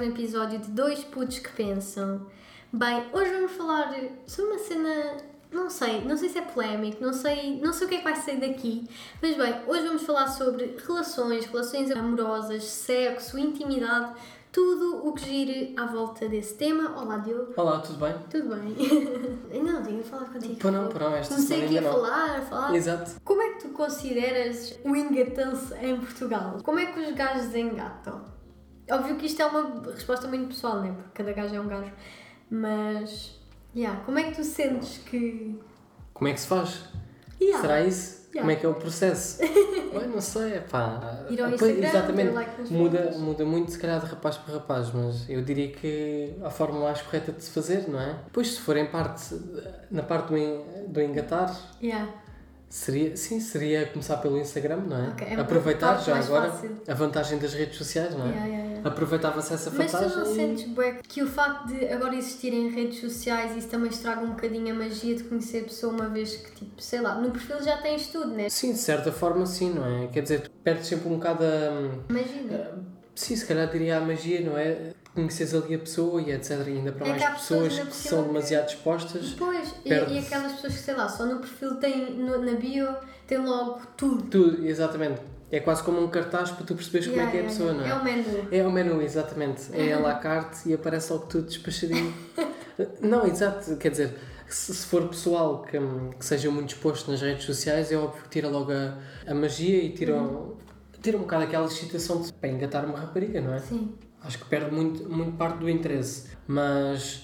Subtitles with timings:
[0.00, 2.26] mais um episódio de Dois Putos que Pensam.
[2.72, 3.92] Bem, hoje vamos falar
[4.26, 5.16] sobre uma cena,
[5.52, 8.04] não sei, não sei se é polémico, não sei, não sei o que é que
[8.04, 8.88] vai sair daqui,
[9.20, 14.14] mas bem, hoje vamos falar sobre relações, relações amorosas, sexo, intimidade,
[14.50, 16.98] tudo o que gire à volta desse tema.
[16.98, 17.52] Olá, Diogo.
[17.54, 18.14] Olá, tudo bem?
[18.30, 18.74] Tudo bem?
[19.52, 20.56] ainda não tinha falado contigo.
[20.56, 22.10] Pô, não, pô, não, esta Comecei semana aqui a ainda não.
[22.10, 22.74] falar, falar.
[22.74, 23.20] Exato.
[23.22, 26.56] Como é que tu consideras o engatanço em Portugal?
[26.64, 28.39] Como é que os gajos engatam?
[28.90, 30.92] Óbvio que isto é uma resposta muito pessoal, né?
[30.94, 31.92] Porque cada gajo é um gajo.
[32.50, 33.38] Mas,
[33.74, 35.58] yeah, como é que tu sentes que.
[36.12, 36.84] Como é que se faz?
[37.40, 37.60] Yeah.
[37.60, 38.20] Será isso?
[38.32, 38.40] Yeah.
[38.40, 39.40] Como é que é o processo?
[39.92, 41.26] Bem, não sei, pá.
[41.28, 42.30] Ir ao Instagram, exatamente.
[42.30, 43.16] like muda, fotos.
[43.18, 47.02] muda muito, se calhar, de rapaz para rapaz, mas eu diria que a forma mais
[47.02, 48.16] correta de se fazer, não é?
[48.32, 49.34] Pois, se for em parte,
[49.90, 52.08] na parte do, do engatar, Yeah.
[52.70, 55.08] Seria, sim, seria começar pelo Instagram, não é?
[55.08, 56.80] Ok, é Aproveitar já agora fácil.
[56.88, 58.28] a vantagem das redes sociais, não é?
[58.30, 58.88] Yeah, yeah, yeah.
[58.88, 60.16] Aproveitava-se essa Mas tu vantagem.
[60.24, 64.22] não e- sentes, bué, que o facto de agora existirem redes sociais isso também estraga
[64.22, 67.30] um bocadinho a magia de conhecer a pessoa uma vez que, tipo, sei lá, no
[67.30, 68.48] perfil já tens tudo, né?
[68.48, 70.06] Sim, de certa forma, sim, não é?
[70.06, 72.10] Quer dizer, tu perdes sempre um bocado a.
[72.10, 72.78] Imagina.
[73.14, 74.92] Sim, se calhar diria a magia, não é?
[75.14, 76.50] Conheces ali a pessoa e etc.
[76.66, 79.34] E ainda para É mais pessoas pessoas que são demasiado expostas.
[79.36, 82.88] Pois, e, e aquelas pessoas que, sei lá, só no perfil têm, no- na bio,
[83.26, 84.22] têm logo tudo.
[84.30, 85.20] Tudo, exatamente.
[85.50, 87.72] É quase como um cartaz para tu perceberes como é que é a Yeah, pessoa,
[87.72, 88.10] yeah, não é?
[88.10, 88.48] É o menu.
[88.52, 89.62] É o menu, exatamente.
[89.72, 92.14] É a la carte e aparece logo tudo despachadinho.
[93.02, 93.76] não, exato.
[93.78, 95.76] Quer dizer, se, se for pessoal que,
[96.18, 99.82] que seja muito exposto nas redes sociais, é óbvio que tira logo a, a magia
[99.82, 100.54] e tira, um-
[101.02, 103.58] tira um bocado aquela excitação de, para engatar uma rapariga, não é?
[103.58, 103.92] Sim.
[104.22, 106.28] Acho que perde muito, muito parte do interesse.
[106.46, 107.22] Mas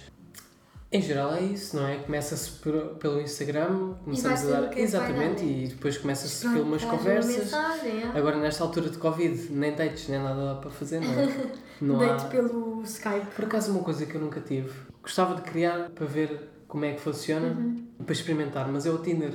[0.90, 1.96] em geral é isso, não é?
[1.96, 2.50] Começa-se
[2.98, 4.72] pelo Instagram, começamos a dar.
[4.72, 7.36] é Exatamente, dar, e depois começa-se pelas conversas.
[7.36, 8.18] Mensagem, é.
[8.18, 11.50] Agora nesta altura de Covid, nem dates, nem nada dá para fazer, não é?
[11.78, 12.06] Não há...
[12.16, 13.26] Deito pelo Skype.
[13.34, 14.70] Por acaso uma coisa que eu nunca tive.
[15.02, 17.86] Gostava de criar para ver como é que funciona, Uhum.
[18.02, 19.34] para experimentar, mas é o Tinder.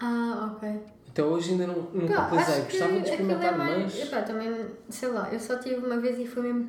[0.00, 0.68] Ah, ok.
[1.08, 2.62] Até hoje ainda não, nunca utilizei.
[2.64, 3.82] Gostava de aquilo experimentar, é mais...
[3.84, 4.02] mas.
[4.02, 6.68] Epá, também, sei lá, eu só tive uma vez e foi mesmo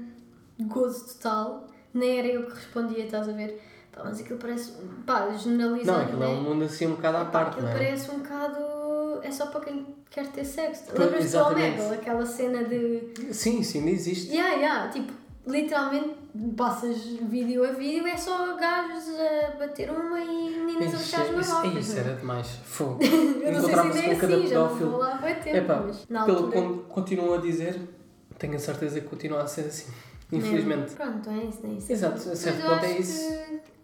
[0.66, 1.68] gozo total.
[1.94, 3.62] Nem era eu que respondia, estás a ver?
[3.92, 4.74] Pá, mas aquilo parece...
[5.06, 6.34] Pá, generalizando, Não, aquilo é né?
[6.34, 7.74] um mundo assim um bocado à Epá, parte, aquilo não é?
[7.74, 8.58] parece um bocado...
[9.24, 10.84] É só para quem quer ter sexo.
[10.96, 11.44] Lembras-te do.
[11.44, 11.94] Omegle?
[11.94, 13.34] Aquela cena de...
[13.34, 14.32] Sim, sim, ainda existe.
[14.32, 15.12] Yeah, yeah, tipo,
[15.48, 16.16] literalmente
[16.56, 21.30] passas vídeo a vídeo, é só gajos a bater uma e meninas a deixar as
[21.30, 21.88] isso, marocas.
[21.88, 22.00] isso é?
[22.02, 22.48] era demais.
[22.64, 23.00] Fogo.
[23.04, 26.20] Eu não sei se ainda é assim, já não vou lá tempo, Epá, mas pelo
[26.20, 26.62] altura...
[26.62, 27.80] que continuam a dizer,
[28.38, 29.92] tenho a certeza que continua a ser assim.
[30.32, 30.94] Infelizmente.
[30.94, 31.92] Pronto, é isso, é isso.
[31.92, 33.30] Exato, a certo ponto é isso.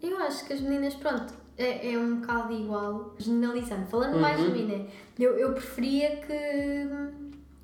[0.00, 3.86] que- eu acho que as meninas, pronto, é, é um bocado igual, generalizando.
[3.86, 4.52] Falando mais de Uhum.
[4.52, 4.86] mim, né?
[5.18, 6.88] Eu, eu preferia que,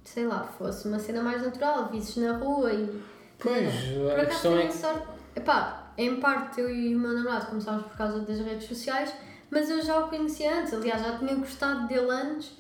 [0.05, 3.03] sei lá, fosse uma cena mais natural, visses na rua e.
[3.39, 4.11] Pois, Né?
[4.15, 5.09] Por acaso é sorte.
[5.37, 9.13] Epá, em parte eu e o meu namorado começámos por causa das redes sociais,
[9.51, 12.53] mas eu já o conhecia antes, aliás, já tinha gostado dele antes,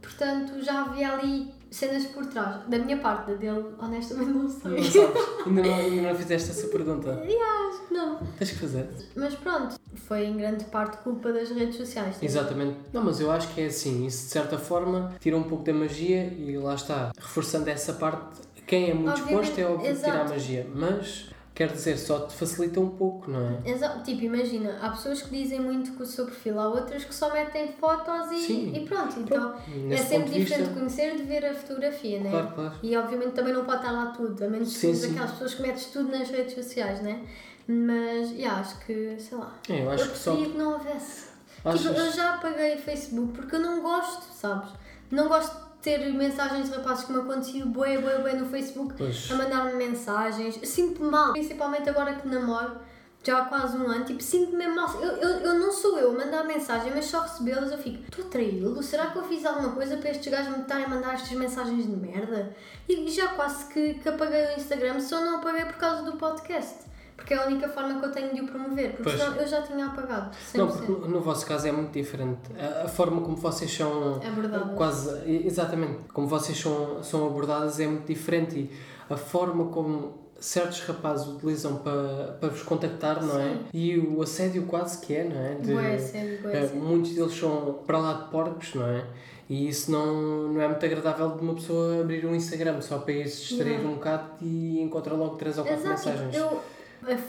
[0.00, 2.62] portanto já havia ali cenas por trás.
[2.68, 4.70] Da minha parte, da dele, honestamente não sei.
[4.72, 5.22] Não sabes?
[5.46, 7.12] Ainda não, ainda não fizeste essa pergunta.
[7.12, 8.18] Acho que não.
[8.38, 8.88] Tens que fazer.
[9.16, 12.14] Mas pronto, foi em grande parte culpa das redes sociais.
[12.14, 12.24] tipo.
[12.24, 12.76] Exatamente.
[12.92, 14.06] Não, mas eu acho que é assim.
[14.06, 17.12] Isso de certa forma tira um pouco da magia e lá está.
[17.18, 20.66] Reforçando essa parte, quem é muito Obviamente, exposto é óbvio que tira a magia.
[20.74, 23.70] Mas quer dizer, só te facilita um pouco, não é?
[23.70, 27.14] Exato, tipo, imagina, há pessoas que dizem muito com o seu perfil, há outras que
[27.14, 28.72] só metem fotos e, Sim.
[28.74, 29.20] e pronto.
[29.20, 29.54] Então
[29.90, 30.74] é sempre diferente vista.
[30.74, 32.30] conhecer de ver a fotografia, né?
[32.30, 32.74] Claro, claro.
[32.82, 35.62] E obviamente também não pode estar lá tudo, a menos que sejas aquelas pessoas que
[35.62, 37.22] metes tudo nas redes sociais, né?
[37.66, 39.54] Mas, yeah, acho que, sei lá.
[39.68, 40.34] É, eu acho que só.
[40.34, 41.32] que não houvesse.
[41.64, 41.80] Achas?
[41.80, 44.70] Tipo, eu já apaguei o Facebook porque eu não gosto, sabes?
[45.10, 49.30] Não gosto ter mensagens de rapazes que me aconteciam bué, bué, bué no Facebook Pois.
[49.30, 50.58] a mandar-me mensagens.
[50.62, 52.76] Sinto-me mal, principalmente agora que namoro,
[53.24, 55.00] já há quase um ano, tipo, sinto-me mesmo mal.
[55.00, 58.24] Eu, eu, eu não sou eu a mandar mensagem, mas só recebê-las eu fico, estou
[58.24, 58.82] a traí-lo?
[58.82, 61.84] Será que eu fiz alguma coisa para estes gajos me estarem a mandar estas mensagens
[61.84, 62.54] de merda?
[62.88, 66.91] E já quase que, que apaguei o Instagram, só não apaguei por causa do podcast.
[67.16, 69.18] Porque é a única forma que eu tenho de o promover, porque Pois.
[69.20, 70.34] senão eu já tinha apagado.
[70.52, 70.58] 100%.
[70.58, 72.40] Não, porque no- vosso caso é muito diferente.
[72.58, 74.74] A, a forma como vocês são Abordadas.
[74.76, 78.70] quase e- exatamente como vocês são, são abordadas é muito diferente e
[79.12, 83.50] a forma como certos rapazes utilizam para, para vos contactar, não é?
[83.52, 83.60] Sim.
[83.72, 85.54] E o assédio quase que é, não é?
[85.54, 89.04] De- Bué sério, bué eh, muitos deles são para lá de porcos, não é?
[89.48, 93.12] E isso não, não é muito agradável de uma pessoa abrir um Instagram só para
[93.12, 93.92] ir se distrair Não.
[93.92, 96.34] um bocado e encontrar logo três ou quatro Exato, mensagens.
[96.34, 96.60] eu, eh,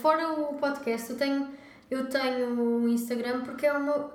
[0.00, 1.48] fora o podcast, eu tenho,
[1.90, 4.10] eu tenho o Instagram porque é uma,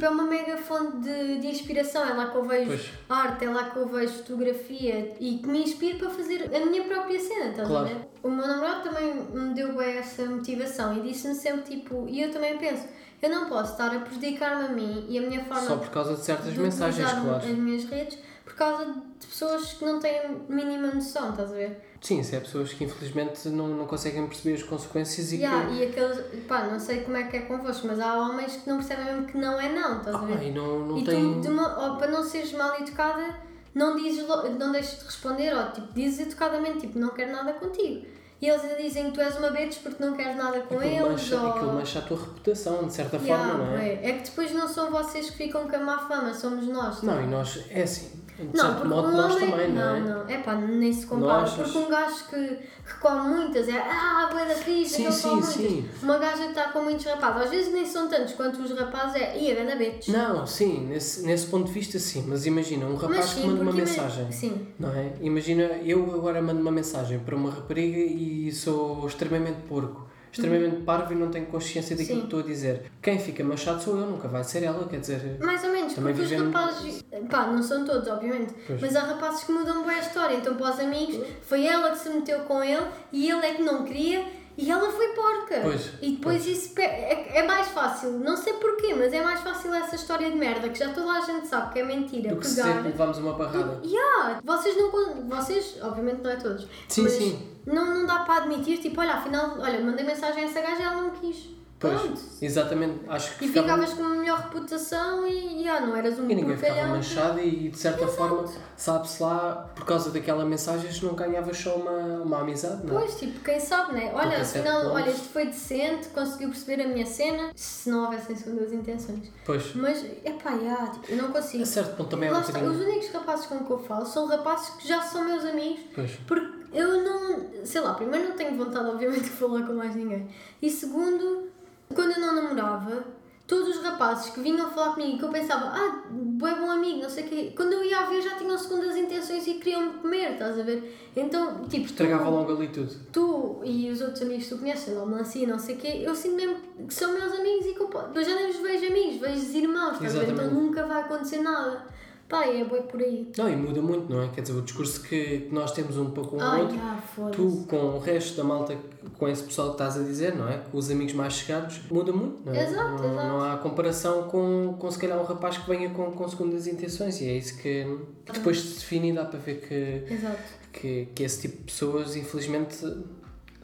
[0.00, 2.02] é uma mega fonte de, de inspiração.
[2.08, 2.90] É lá que eu vejo Pois.
[3.08, 6.84] arte, é lá que eu vejo fotografia e que me inspira para fazer a minha
[6.84, 7.86] própria cena, estás Claro.
[7.86, 8.08] a ver?
[8.22, 12.30] O meu namorado também me deu bem essa motivação e disse-me sempre tipo, e eu
[12.30, 12.86] também penso,
[13.22, 16.14] eu não posso estar a prejudicar-me a mim e a minha forma Só por causa
[16.14, 17.36] de certas de mensagens, claro.
[17.36, 21.54] as minhas redes por causa de pessoas que não têm a mínima noção, estás a
[21.54, 21.89] ver?
[22.00, 25.74] Sim, isso é pessoas que infelizmente não, não conseguem perceber as consequências e Yeah, que.
[25.74, 28.78] e aqueles, pá, não sei como é que é convosco, mas há homens que não
[28.78, 30.38] percebem mesmo que não é não, estás a ver?
[30.38, 31.34] Ah, e não, não e tem.
[31.34, 33.36] tu, de uma- ó, para não seres mal educada,
[33.74, 34.26] não, dizes,
[34.58, 38.06] não deixes de responder, ou tipo, dizes educadamente, tipo, não quero nada contigo.
[38.40, 40.90] E eles ainda dizem que tu és uma bitch porque não queres nada com Aquilo
[40.90, 41.50] eles, mancha, ou...
[41.50, 43.96] aquilo mancha a tua reputação, de certa Yeah, forma, não é?
[43.96, 44.00] bué.
[44.08, 47.02] é que depois não são vocês que ficam com a má fama, somos nós.
[47.02, 47.22] Não, tá?
[47.22, 49.96] e nós, é assim, de Não, certo porque modo um nós homem, também, não, não,
[49.96, 50.00] é?
[50.00, 51.44] não, é pá, nem se compara.
[51.50, 55.42] Porque um gajo que, que come muitas é ah, boa da fixe, Sim, sim, come
[55.42, 55.68] sim.
[55.82, 56.02] muitas.
[56.02, 59.16] Uma gaja que está com muitos rapazes, às vezes nem são tantos quanto os rapazes,
[59.20, 60.08] é ia, ganda bitch.
[60.08, 63.46] Não, sim, nesse, nesse ponto de vista sim, mas imagina, um rapaz Mas que sim,
[63.46, 65.12] manda uma ima- mensagem, Sim, não é?
[65.20, 71.12] Imagina, eu agora mando uma mensagem para uma rapariga e sou extremamente porco, extremamente parvo
[71.12, 72.20] e não tenho consciência daquilo Sim.
[72.20, 72.90] que estou a dizer.
[73.02, 75.38] Quem fica machado sou eu, nunca vai ser ela, quer dizer...
[75.40, 78.80] mais ou menos, Também porque os rapazes, pá, não são todos, obviamente, Pois.
[78.80, 80.36] mas há rapazes que mudam bem a história.
[80.36, 83.62] Então, para os amigos, foi ela que se meteu com ele e ele é que
[83.62, 85.60] não queria e ela foi porca.
[85.62, 89.40] Pois, E depois isso pe- é, é mais fácil, não sei porquê, mas é mais
[89.40, 92.28] fácil essa história de merda que já toda a gente sabe que é mentira.
[92.34, 92.82] Do que pegar.
[92.82, 93.80] levamos uma barrada.
[93.84, 94.90] Yeah, vocês não
[95.28, 97.48] vocês, obviamente não é todos, Sim, sim.
[97.66, 100.84] Não, não dá para admitir, tipo, olha, afinal, olha, mandei mensagem a essa gaja e
[100.84, 101.48] ela não quis.
[101.80, 102.20] Pois, Pronto.
[102.42, 103.68] exatamente, acho que E ficava...
[103.68, 107.70] ficavas com uma melhor reputação e, yeah, não eras um E ninguém ficava manchado e
[107.70, 108.44] de certa forma,
[108.76, 113.00] sabe-se lá, por causa daquela mensagem, não ganhavas só uma, uma amizade, não é?
[113.00, 114.10] Pois, tipo, quem sabe, né?
[114.12, 118.36] Olha, Porque afinal, olha, isto foi decente, conseguiu perceber a minha cena, se não houvessem
[118.36, 119.32] segundas intenções.
[119.46, 121.62] Pois, Mas, é pá, yeah, tipo, eu não consigo.
[121.62, 122.70] a certo ponto também é um bocadinho...
[122.72, 126.10] os únicos rapazes com que eu falo são rapazes que já são meus amigos Pois,
[126.26, 127.64] Porque eu não.
[127.64, 130.28] Sei lá, primeiro não tenho vontade, obviamente, de falar com mais ninguém.
[130.62, 131.48] E segundo,
[131.94, 133.04] quando eu não namorava,
[133.46, 137.10] todos os rapazes que vinham falar comigo, que eu pensava, ah, é bom amigo, não
[137.10, 140.34] sei o quê, quando eu ia a ver já tinham segundas intenções e queriam-me comer,
[140.34, 140.96] estás a ver?
[141.16, 142.94] Então, tipo, estragava tu, logo ali tudo.
[143.12, 146.02] tu e os outros amigos que tu conheces, lá, o Melancia, não sei o quê,
[146.04, 146.56] eu sinto mesmo
[146.86, 149.94] que são meus amigos e que eu, eu já nem os vejo amigos, vejo irmãos,
[149.94, 150.32] estás a ver?
[150.32, 151.86] Então nunca vai acontecer nada.
[152.30, 153.28] Pá, é boi por aí.
[153.36, 154.28] Não, e muda muito, não é?
[154.28, 157.36] Quer dizer, o discurso que nós temos um pouco um ao Ai, outro, ah, foda-se.
[157.36, 158.78] tu com o resto da malta,
[159.18, 160.58] com esse pessoal que estás a dizer, não é?
[160.70, 162.62] Com os amigos mais chegados, muda muito, não é?
[162.64, 163.26] Exato, não, exato.
[163.28, 167.20] não há comparação com, com se calhar um rapaz que venha com, com segundas intenções
[167.20, 167.84] e é isso que,
[168.24, 170.38] que depois se define e dá para ver que, Exato.
[170.72, 172.76] que, que esse tipo de pessoas, infelizmente,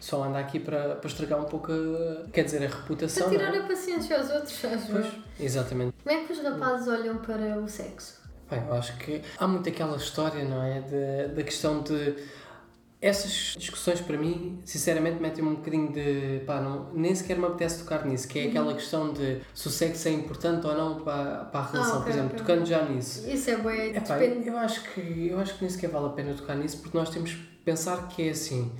[0.00, 3.54] só anda aqui para, para estragar um pouco, a, quer dizer, a reputação, Para tirar
[3.54, 3.58] é?
[3.58, 5.12] a paciência aos outros, acho Pois, eu.
[5.38, 5.94] exatamente.
[6.02, 8.25] Como é que os rapazes olham para o sexo?
[8.50, 10.80] Bem, eu acho que há muito aquela história, não é?
[10.80, 12.14] De, da questão de.
[12.98, 16.40] Essas discussões, para mim, sinceramente, metem-me um bocadinho de.
[16.46, 18.32] pá, não, nem sequer me apetece tocar nisso, Uhum.
[18.32, 21.66] que é aquela questão de se o sexo é importante ou não para, para a
[21.72, 21.94] relação.
[21.96, 22.38] Ah, ok, Por exemplo, ok.
[22.38, 23.28] tocando já nisso.
[23.28, 24.48] Isso é bué, Epá, depende.
[24.48, 27.10] eu, acho que, eu acho que nem sequer vale a pena tocar nisso porque nós
[27.10, 28.72] temos que pensar que é assim.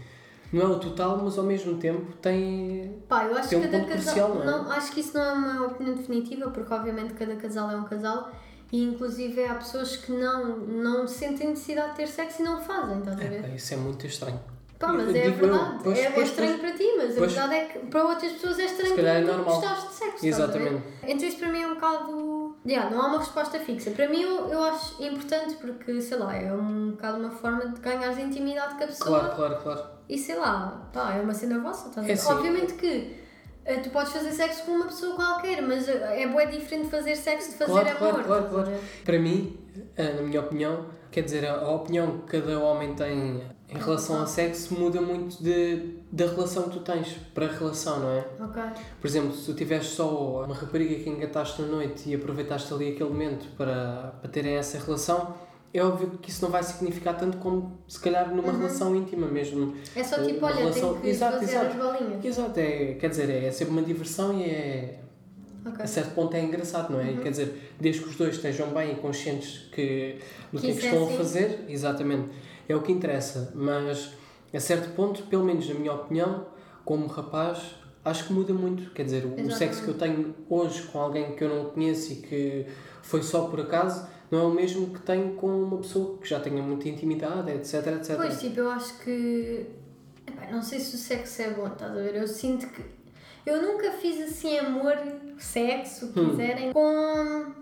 [0.53, 3.03] Não é o total, mas ao mesmo tempo tem.
[3.09, 4.31] Pá, eu acho tem que um cada ponto casal.
[4.31, 4.77] crucial, não é?
[4.77, 8.31] acho que isso não é uma opinião definitiva, porque obviamente cada casal é um casal
[8.73, 12.99] e inclusive há pessoas que não, não sentem necessidade de ter sexo e não fazem,
[12.99, 13.39] estás a ver?
[13.41, 14.41] Epá, isso é muito estranho.
[14.79, 15.79] Pá, mas Eu é eu, verdade.
[15.83, 17.33] pois, é, é pois, estranho para ti, mas a pois.
[17.33, 19.45] verdade é que para outras pessoas é estranho Se calhar é normal.
[19.45, 20.21] gostares de sexo.
[20.23, 20.29] ver?
[20.29, 20.83] Exatamente.
[21.05, 22.57] Então isso para mim é um bocado.
[22.67, 23.91] Yeah, não há uma resposta fixa.
[23.93, 27.81] Para mim eu, eu acho importante porque, sei lá, é um bocado uma forma de
[27.81, 29.21] ganhares intimidade com a pessoa.
[29.21, 29.85] Claro, claro, claro.
[30.09, 32.11] E sei lá, pá, é uma cena vossa, estás a ver?
[32.11, 32.33] É assim.
[32.33, 33.15] Obviamente que
[33.83, 37.51] tu podes fazer sexo com uma pessoa qualquer, mas eh, é bué diferente fazer sexo
[37.53, 37.99] de fazer Claro, amor.
[37.99, 38.73] claro, claro, claro.
[39.05, 39.59] Para mim,
[39.97, 44.27] eh, na minha opinião, quer dizer, a opinião que cada homem tem em relação ao
[44.29, 48.25] sexo muda muito de, da relação que tu tens para a relação, não é?
[48.41, 48.63] Ok.
[49.01, 52.93] Por exemplo, se tu tiveres só uma rapariga que engataste na noite e aproveitaste ali
[52.93, 55.35] aquele momento para, para terem essa relação,
[55.75, 59.75] é óbvio que isso não vai significar tanto como se calhar numa relação íntima mesmo.
[59.95, 61.67] É só tipo, olha, relação- tenho que Exato, exato.
[61.67, 62.25] as bolinhas.
[62.25, 65.01] Exato, é, quer dizer, é sempre uma diversão e é,
[65.67, 65.83] Ok.
[65.85, 67.11] a certo ponto é engraçado, não é?
[67.11, 67.17] Uhum.
[67.19, 70.19] Quer dizer, desde que os dois estejam bem e conscientes que,
[70.53, 71.17] do que, Que é que isso é estão a assim.
[71.19, 72.29] fazer, exatamente,
[72.69, 73.53] é o que interessa.
[73.55, 74.13] Mas
[74.55, 76.47] a certo ponto, pelo menos na minha opinião,
[76.85, 77.59] como rapaz,
[78.05, 78.93] acho que muda muito.
[78.93, 82.13] Quer dizer, o- o sexo que eu tenho hoje com alguém que eu não conheço
[82.13, 82.67] e que
[83.03, 86.41] foi só por acaso, não é o mesmo que tenho com uma pessoa que já
[86.41, 88.17] tenha muita intimidade, etc, etc.
[88.17, 89.67] Pois, tipo, eu acho que.
[90.27, 92.17] epá, não sei se o sexo é bom, estás a ver?
[92.17, 92.83] Eu sinto que.
[93.45, 94.97] Eu nunca fiz assim amor,
[95.39, 96.31] sexo, o que Hum.
[96.31, 97.53] quiserem, com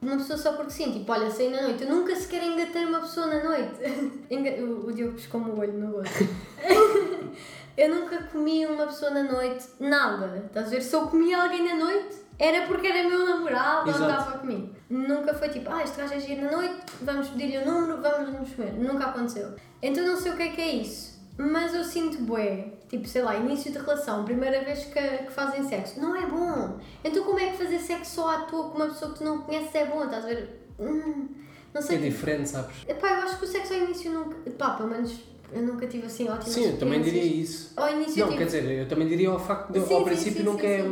[0.00, 0.92] uma pessoa só porque sim.
[0.92, 1.82] Tipo, olha, saí na noite.
[1.84, 3.74] Eu nunca sequer engatei uma pessoa na noite.
[4.62, 6.12] O, o Diogo piscou-me o olho no outro.
[7.76, 10.42] eu nunca comi uma pessoa na noite, nada.
[10.46, 10.82] Estás a ver?
[10.82, 14.04] Se eu comia alguém na noite, era porque era meu namorado Exato.
[14.04, 14.70] andava comigo.
[14.90, 18.32] Nunca foi tipo, ah, este gajo é giro na noite, vamos pedir-lhe o número, vamos
[18.32, 18.72] nos comer.
[18.74, 19.54] Nunca aconteceu.
[19.82, 21.16] Então não sei o que é que é isso.
[21.38, 25.68] Mas eu sinto bué, tipo, sei lá, início de relação, primeira vez que, que fazem
[25.68, 26.00] sexo.
[26.00, 26.78] Não é bom.
[27.04, 29.38] Então como é que fazer sexo só à toa com uma pessoa que tu não
[29.42, 30.04] conheces é bom?
[30.04, 30.66] Estás a ver?
[30.78, 31.28] Hum,
[31.74, 31.98] não É sei.
[31.98, 32.74] diferente, sabes?
[32.88, 34.36] Epá, eu acho que o sexo ao início nunca.
[34.52, 35.14] Pá, pelo menos
[35.52, 37.72] eu nunca tive assim ótimas Sim, eu também diria isso.
[37.76, 40.04] Ao início Não, tipo, quer dizer, eu também diria ao facto de Sim, ao sim,
[40.06, 40.82] princípio sim, nunca é.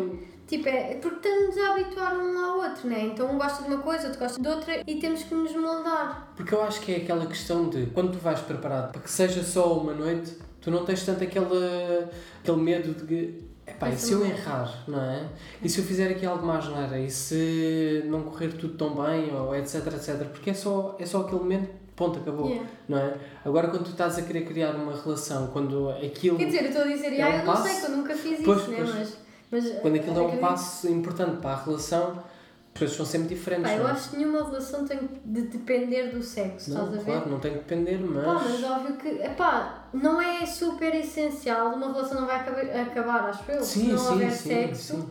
[0.47, 3.05] Tipo, é porque estamos a habituar um ao outro, né?
[3.07, 6.33] Então um gosta de uma coisa, outro gosta de outra e temos que nos moldar.
[6.37, 9.43] Porque eu acho que é aquela questão de quando tu vais preparado para que seja
[9.43, 12.09] só uma noite, tu não tens tanto aquele,
[12.43, 13.45] aquele medo de que.
[13.67, 15.27] Epá, e se eu errar, não é?
[15.63, 16.99] E se eu fizer aqui algo mais nada?
[16.99, 19.35] E se não correr tudo tão bem?
[19.35, 20.27] Ou etc, etc.
[20.31, 22.49] Porque é só, é só aquele momento, ponto, acabou.
[22.51, 22.69] Yeah.
[22.87, 23.15] Não é?
[23.43, 26.37] Agora, quando tu estás a querer criar uma relação, quando aquilo.
[26.37, 27.63] Quer dizer, eu estou a dizer, É ah, um eu não passo.
[27.69, 28.77] sei que eu nunca fiz Pois, isso, né?
[28.77, 28.95] pois.
[28.95, 29.71] Mas, mas.
[29.81, 32.23] Quando aquilo é um passo importante para a relação,
[32.75, 33.71] as coisas são sempre diferentes.
[33.71, 33.91] Pá, eu é?
[33.93, 37.13] acho que nenhuma relação tem de depender do sexo, Não, estás a ver?
[37.13, 38.25] claro, não tem que depender, mas.
[38.25, 43.29] Pá, mas óbvio que, epá, não é super essencial, uma relação não vai acabar, acabar
[43.29, 44.97] acho eu, se Sim, não sim, houver sim, sexo.
[44.97, 45.09] sim.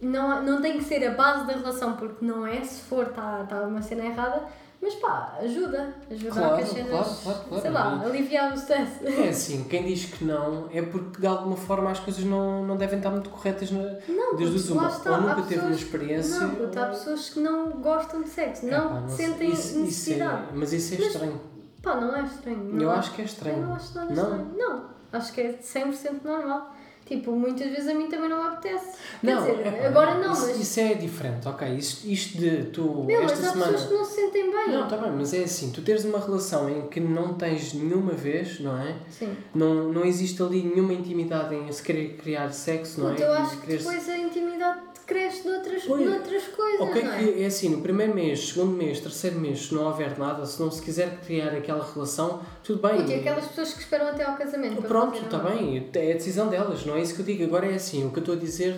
[0.00, 3.44] Não, não tem que ser a base da relação, porque não é, se for está
[3.44, 4.42] tá uma cena errada,
[4.82, 7.62] mas pá, ajuda, ajuda Claro, a que as cenas, claro, claro, claro.
[7.62, 8.92] sei lá, aliviar o stress.
[9.06, 12.76] É assim, quem diz que não é porque de alguma forma as coisas não, não
[12.76, 16.40] devem estar muito corretas na, Não, desde o está, Ou nunca teve uma pessoas- experiência.
[16.40, 19.26] Não, porque há pessoas que não gostam de sexo, não, sei.
[19.26, 20.42] sentem Isso- isso necessidade.
[20.42, 21.40] é- mas isso é Mas- estranho.
[21.82, 22.68] Pá, não é estranho.
[22.68, 22.90] Eu não.
[22.92, 23.56] acho que é estranho.
[23.58, 24.22] Eu não acho nada Não?
[24.22, 24.54] estranho.
[24.56, 26.74] Não, acho que é 100% normal.
[27.04, 28.96] Tipo, muitas vezes a mim também não me apetece.
[29.20, 30.60] Quer Não, dizer, epá, agora não, isso, mas.
[30.60, 31.68] isso é diferente, ok.
[31.76, 33.72] Isto, isto de tu, Meu, esta mas há semana.
[33.72, 34.68] pessoas que não se sentem bem.
[34.70, 38.12] Não, tá bem, mas é assim, tu teres uma relação em que não tens nenhuma
[38.12, 38.94] vez, não é?
[39.10, 39.36] Sim.
[39.54, 43.12] Não, não existe ali nenhuma intimidade em se querer criar sexo, não é?
[43.12, 44.80] Puta, eu E acho que depois a intimidade
[45.12, 46.06] cresce noutras, Pois.
[46.06, 47.18] noutras coisas, Ok, não é?
[47.18, 50.60] que é assim, no primeiro mês, segundo mês, terceiro mês, se não houver nada, se
[50.60, 52.98] não se quiser criar aquela relação, tudo bem.
[53.00, 54.82] Puta, e aquelas pessoas que esperam até ao casamento.
[54.82, 55.54] Pronto, está é?
[55.54, 57.44] bem, é a decisão delas, não é isso que eu digo.
[57.44, 58.76] Agora é assim, o que eu estou a dizer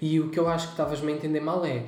[0.00, 1.82] e o que eu acho que estavas-me a entender mal é.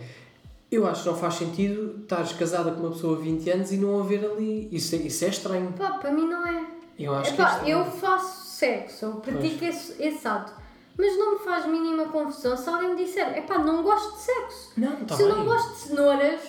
[0.71, 3.77] Eu acho que não faz sentido estares casada com uma pessoa há 20 anos e
[3.77, 4.69] não haver ali.
[4.73, 5.73] Isso é, isso é estranho.
[5.73, 6.65] Pá, para mim não é.
[6.99, 7.79] Eu acho que é Epá, estranho.
[7.79, 10.53] eu faço sexo, eu pratico esse, esse ato.
[10.97, 14.73] Mas não me faz mínima confusão se alguém me disser, epá, não gosto de sexo.
[14.77, 15.37] Não, está se eu bem.
[15.39, 16.41] não gosto de cenouras,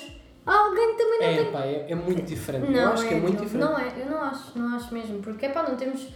[0.45, 2.69] alguém também não É, tem pá, é, é muito diferente.
[2.71, 3.71] Não, eu acho que é muito Diogo, diferente.
[3.71, 5.19] Não é, eu não acho, não acho mesmo.
[5.21, 6.07] Porque, pá, não temos...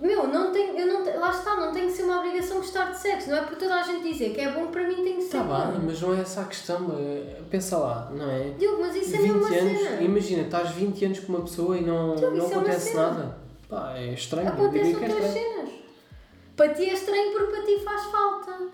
[0.00, 2.90] Meu, não tem, eu não, te- lá está, não tem que ser uma obrigação gostar
[2.92, 3.30] de sexo.
[3.30, 5.38] Não é por toda a gente dizer que é bom, para mim tem que ser
[5.38, 5.72] Está bom.
[5.72, 6.94] bem, mas não é essa a questão.
[6.98, 8.50] é- Pensa lá, não é?
[8.58, 10.00] Diogo, mas isso é 20 mesmo uma anos, cena.
[10.02, 13.02] imagina, estás 20 anos com uma pessoa e não, não isso é uma acontece cena.
[13.10, 13.36] nada.
[13.70, 14.48] Pá, é estranho.
[14.48, 15.48] eu Acontecem diria que é outras estranho.
[15.50, 15.55] cenas.
[16.56, 18.68] Para ti é estranho porque para ti faz falta.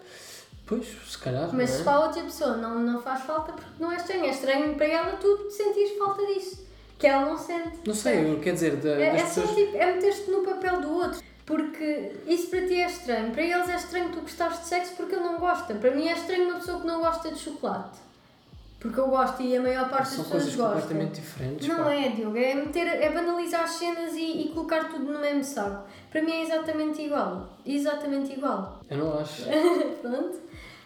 [0.66, 1.50] Pois, se calhar.
[1.52, 1.84] Mas não se é?
[1.84, 4.24] para a outra pessoa não, não faz falta porque não é estranho.
[4.24, 6.66] É estranho para ela tu sentires falta disso.
[6.98, 7.80] Que ela não sente.
[7.84, 9.56] Não sei, eu, quer dizer, da, É, é só pessoas.
[9.56, 11.20] tipo, é meter-te no papel do outro.
[11.44, 13.32] Porque isso para ti é estranho.
[13.32, 15.74] Para eles é estranho tu gostares de sexo porque ele não gosta.
[15.74, 17.98] Para mim é estranho uma pessoa que não gosta de chocolate.
[18.82, 20.72] Porque eu gosto e a maior parte São das pessoas coisas gosta.
[20.80, 21.68] completamente diferentes.
[21.68, 21.94] Não pá.
[21.94, 22.36] é, Diogo.
[22.36, 25.84] É, meter, é banalizar as cenas e, e colocar tudo no mesmo saco.
[26.10, 27.48] Para mim é exatamente igual.
[27.64, 28.80] Exatamente igual.
[28.90, 29.44] Eu não acho.
[30.02, 30.36] Pronto.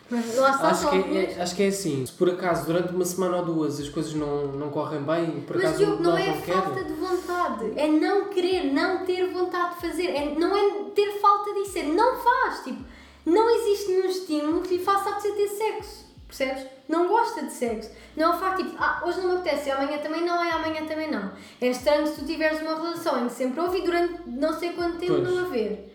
[0.09, 2.93] Mas lá está Acho que, alguns- é, acho que é assim, se por acaso durante
[2.95, 6.17] uma semana ou duas as coisas não, não correm bem, por Mas acaso Diogo, não
[6.17, 10.33] é não falta querem, de vontade, é não querer, não ter vontade de fazer, é,
[10.39, 12.85] não é ter falta disso, é não faz, tipo,
[13.25, 16.67] não existe nenhum estímulo que lhe faça apetecer ter sexo, percebes?
[16.89, 19.73] Não gosta de sexo, não é o facto tipo, ah, hoje não me apetece, e
[19.73, 21.33] amanhã também não, e amanhã também não.
[21.61, 24.73] É estranho se tu tiveres uma relação em que sempre houve e durante não sei
[24.73, 25.29] quanto tempo Pois.
[25.29, 25.93] não haver.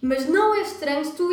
[0.00, 1.28] Mas não é estranho se tu,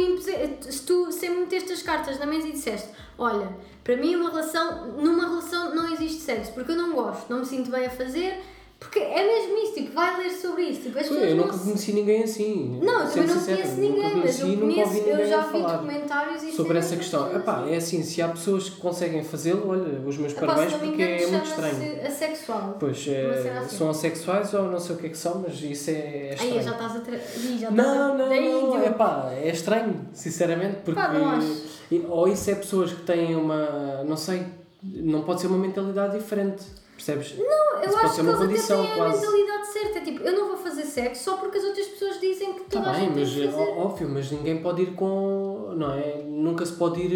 [0.72, 4.88] se tu sempre meteste as cartas na mesa e disseste: Olha, para mim uma relação,
[4.94, 8.42] numa relação não existe sexo, porque eu não gosto, não me sinto bem a fazer,
[8.86, 10.82] porque é mesmo isso, tipo, vai ler sobre isso.
[10.84, 12.80] Tipo, as eu nunca se- conheci ninguém assim.
[12.84, 15.42] Não, eu também não sincero, conheço nunca ninguém, mas conheci, eu nunca conheço, eu já
[15.48, 17.36] vi documentários e sobre essa questão.
[17.36, 21.02] Epá, é assim, se há pessoas que conseguem fazê-lo, olha, os meus Epá, parabéns porque
[21.02, 22.06] é muito estranho.
[22.08, 22.78] assexual.
[22.80, 23.78] Pois, é, assim.
[23.78, 26.34] são assexuais ou não sei o que é que são, mas isso é, é Aí
[26.58, 26.64] estranho.
[26.64, 27.00] já estás a.
[27.00, 27.18] Tra...
[27.60, 31.00] Já Não, não, não, é pá, é estranho, sinceramente, porque.
[31.02, 31.64] Pá, não acho.
[32.10, 34.04] Ou isso é pessoas que têm uma.
[34.04, 34.44] Não sei,
[34.84, 36.64] não pode ser uma mentalidade diferente,
[36.96, 37.38] percebes?
[37.38, 37.46] Não,
[37.82, 39.20] eu Isso acho que uma eles até têm a quase.
[39.22, 40.02] mentalidade certa.
[40.02, 42.90] Tipo, eu não vou fazer sexo só porque as outras pessoas dizem que Está toda
[42.90, 43.72] a bem, gente mas tem que é fazer.
[43.78, 45.74] óbvio, mas ninguém pode ir com.
[45.76, 46.24] Não é?
[46.26, 47.12] Nunca se pode ir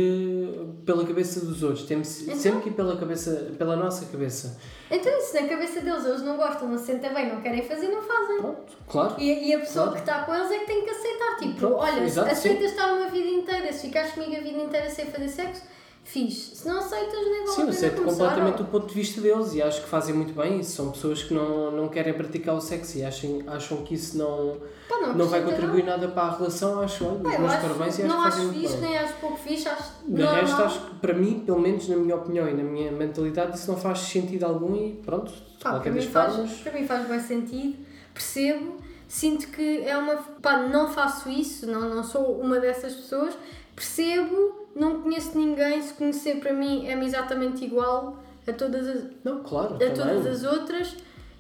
[0.60, 2.36] eh, pela cabeça dos outros, temos Então?
[2.36, 4.60] sempre que ir pela, cabeça, pela nossa cabeça.
[4.92, 7.88] Então, isso na cabeça deles, eles não gostam, não se sentem bem, não querem fazer,
[7.90, 8.38] não fazem.
[8.38, 9.16] Pronto, claro.
[9.20, 9.92] E, e a pessoa Claro.
[10.04, 11.36] que está com eles é que tem que aceitar.
[11.38, 15.06] Tipo, Pronto, olha, aceitas estar uma vida inteira, se ficares comigo a vida inteira sem
[15.06, 15.62] fazer sexo,
[16.12, 16.56] fixe.
[16.56, 18.64] Se não aceitas, nem vale Sim, eu pena aceito completamente ó.
[18.64, 20.72] o ponto de vista deles e acho que fazem muito bem isso.
[20.76, 24.58] São pessoas que não, não querem praticar o sexo e acham, acham que isso não,
[24.88, 26.80] Pá, não, não vai contribuir nada para a relação.
[26.82, 28.90] Acho, olha, Pá, meus acho- parabéns e acho não que acho fazem muito fixe, bem.
[28.90, 30.42] nem acho pouco fixe, acho De normal.
[30.42, 33.70] resto, acho que para mim, pelo menos na minha opinião e na minha mentalidade, isso
[33.72, 36.52] não faz sentido algum e pronto, Pá, para, qualquer mim das faz, formas.
[36.60, 37.78] para mim faz bem sentido,
[38.14, 40.16] percebo, sinto que é uma.
[40.42, 43.34] Pá, não faço isso, não, não sou uma dessas pessoas,
[43.80, 49.42] percebo, não conheço ninguém, se conhecer para mim é-me exatamente igual a todas as, Não,
[49.42, 49.94] claro, a também.
[49.94, 50.96] todas as outras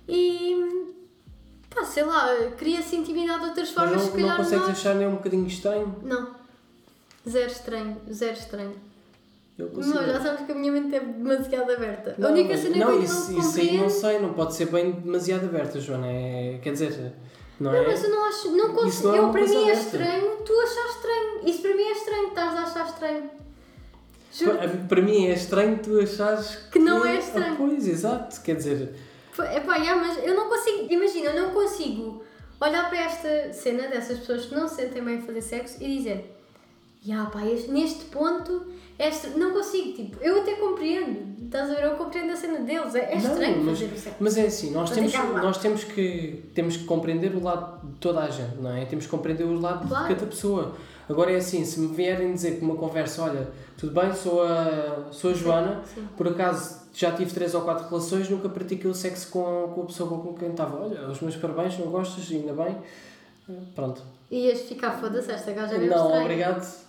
[0.07, 0.85] e.
[1.69, 2.27] pá, sei lá,
[2.57, 5.15] cria-se intimidade de outras Mas formas, não, se não calhar consegues nós- achar nem um
[5.15, 5.95] bocadinho estranho?
[6.01, 6.29] Não.
[7.29, 8.75] Zero estranho, zero estranho.
[9.57, 9.95] Eu consigo.
[9.95, 12.15] Não, já sabes que a minha mente é demasiado aberta.
[12.17, 14.55] Não, a única cena não, que eu isso, não isso aí não sei, não pode
[14.55, 16.07] ser bem demasiado aberta, Joana.
[16.07, 17.11] É, quer dizer,
[17.59, 17.87] não, Não, é?
[17.87, 18.51] mas eu não acho.
[18.51, 19.13] Não consigo.
[19.15, 21.39] É eu, para mim é estranho, tu achas estranho.
[21.45, 23.29] Isso para mim é estranho, estás a achar estranho.
[24.31, 24.57] Juro.
[24.57, 27.53] Pa- Para mim é estranho tu achares Que não é estranho.
[27.53, 28.93] Ah, pois, exato, quer dizer,
[29.39, 30.87] É pá, yeah, mas eu não consigo.
[30.89, 32.23] Imagina, eu não consigo
[32.61, 35.97] olhar para esta cena dessas pessoas que não se sentem bem a fazer sexo e
[35.97, 36.35] dizer.
[37.05, 38.65] Ya, pá, este- neste ponto,
[38.97, 42.93] esta, não consigo, tipo, eu até compreendo, estás a ver, eu compreendo a cena deles,
[42.93, 44.17] é, é Não, estranho mas, fazer o sexo.
[44.19, 48.19] mas é assim, nós temos, nós temos, que, temos que compreender o lado de toda
[48.19, 48.83] a gente, não é?
[48.83, 50.07] Temos que compreender o lado Claro.
[50.09, 50.75] de cada pessoa.
[51.07, 55.07] Agora é assim, se me vierem dizer que uma conversa, olha, tudo bem, sou a,
[55.11, 56.05] sou a Joana, Sim.
[56.17, 59.85] por acaso já tive três ou quatro relações, nunca pratiquei o sexo com, com a
[59.85, 60.83] pessoa com quem estava.
[60.83, 62.75] Olha, os meus parabéns, não gostas, ainda bem.
[63.73, 64.03] Pronto.
[64.29, 66.21] Ias ficar, foda-se, esta gaja é Não, estranha.
[66.21, 66.88] obrigado.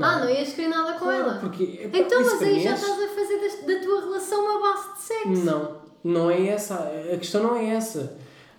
[0.00, 1.34] Ah, não ias querer nada com Claro, ela?
[1.38, 4.92] Porque, Então, mas aí já é- estás a fazer das- da, tua relação uma base
[4.94, 5.44] de sexo.
[5.44, 6.74] Não, não é essa.
[7.12, 8.16] A questão não é essa.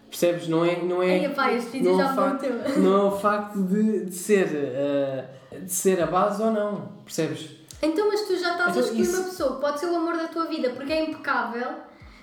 [0.10, 0.48] Percebes?
[0.48, 0.82] Não é.
[0.84, 2.46] Não é Ai, epá, este vídeo não é já facto.
[2.80, 5.26] Não é o facto de, de, ser, eh,
[5.60, 6.93] de ser a base ou não.
[7.04, 7.50] Percebes?
[7.82, 9.96] Então, mas tu já estás Então, a escolher isso- uma pessoa que pode ser o
[9.96, 11.67] amor da tua vida porque é impecável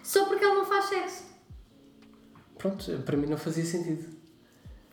[0.05, 1.25] só porque ela não faz sexo.
[2.57, 4.20] Pronto, para mim não fazia sentido.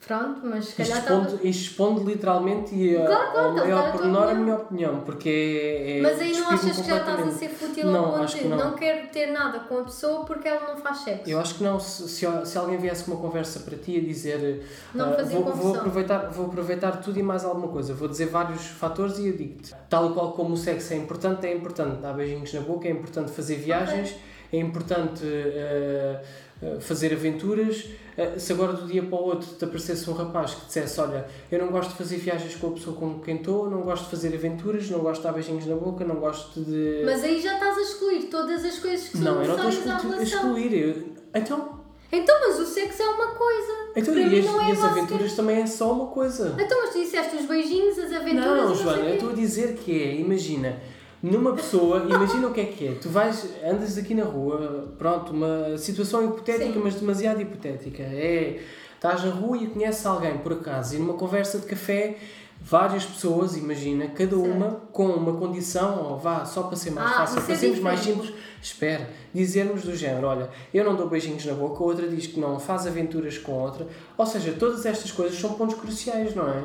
[0.08, 1.38] Pronto, mas se Isto calhar estava.
[1.44, 4.34] expondo, isto literalmente e Claro, claro, ao estás a dar maior a tua pormenor a
[4.34, 5.98] minha opinião, porque é.
[5.98, 8.38] é Mas aí não achas que já estás a ser fútil Não, ao ponto acho
[8.38, 8.58] que não.
[8.58, 11.30] não quero ter nada com a pessoa porque ela não faz sexo.
[11.30, 14.02] Eu acho que não, se, se, se alguém viesse com uma conversa para ti a
[14.02, 14.66] dizer
[14.96, 18.66] Não fazia vou, vou, aproveitar, vou aproveitar tudo e mais alguma coisa, vou dizer vários
[18.66, 22.54] fatores e eu digo-te, tal qual como o sexo é importante, é importante dar beijinhos
[22.54, 24.16] na boca, é importante fazer viagens,
[24.54, 27.86] é importante ah, fazer aventuras.
[28.18, 31.28] Ah, se agora do dia para o outro te aparecesse um rapaz que dissesse, olha,
[31.52, 34.10] eu não gosto de fazer viagens com a pessoa com quem estou, não gosto de
[34.10, 37.04] fazer aventuras, não gosto de dar beijinhos na boca, não gosto de...
[37.06, 40.14] Mas aí já estás a excluir todas as coisas que são não, eu não estou
[40.14, 41.78] a excluir, eu- Então,
[42.12, 43.74] Então, mas o sexo é uma coisa.
[43.96, 46.56] Então, Para e as, é e as aventuras também é só uma coisa.
[46.60, 49.76] Então, mas tu disseste os beijinhos, as aventuras Não, não Joana, eu estou a dizer
[49.76, 50.80] que é, imagina,
[51.28, 52.92] numa pessoa, imagina o que é que é.
[52.94, 56.82] Tu vais, andas aqui na rua, pronto, uma situação hipotética, Sim.
[56.84, 58.04] mas demasiado hipotética.
[58.04, 58.60] É,
[58.96, 62.18] estás na rua e conheces alguém, por acaso, e numa conversa de café,
[62.60, 67.14] várias pessoas, imagina, cada uma com uma condição, ou vá, só para ser mais Ah,
[67.20, 71.08] fácil, isso para é sermos mais simples, espera, dizermos do género, olha, eu não dou
[71.08, 73.88] beijinhos na boca, outra diz que não faz aventuras com outra.
[74.18, 76.64] Ou seja, todas estas coisas são pontos cruciais, não é?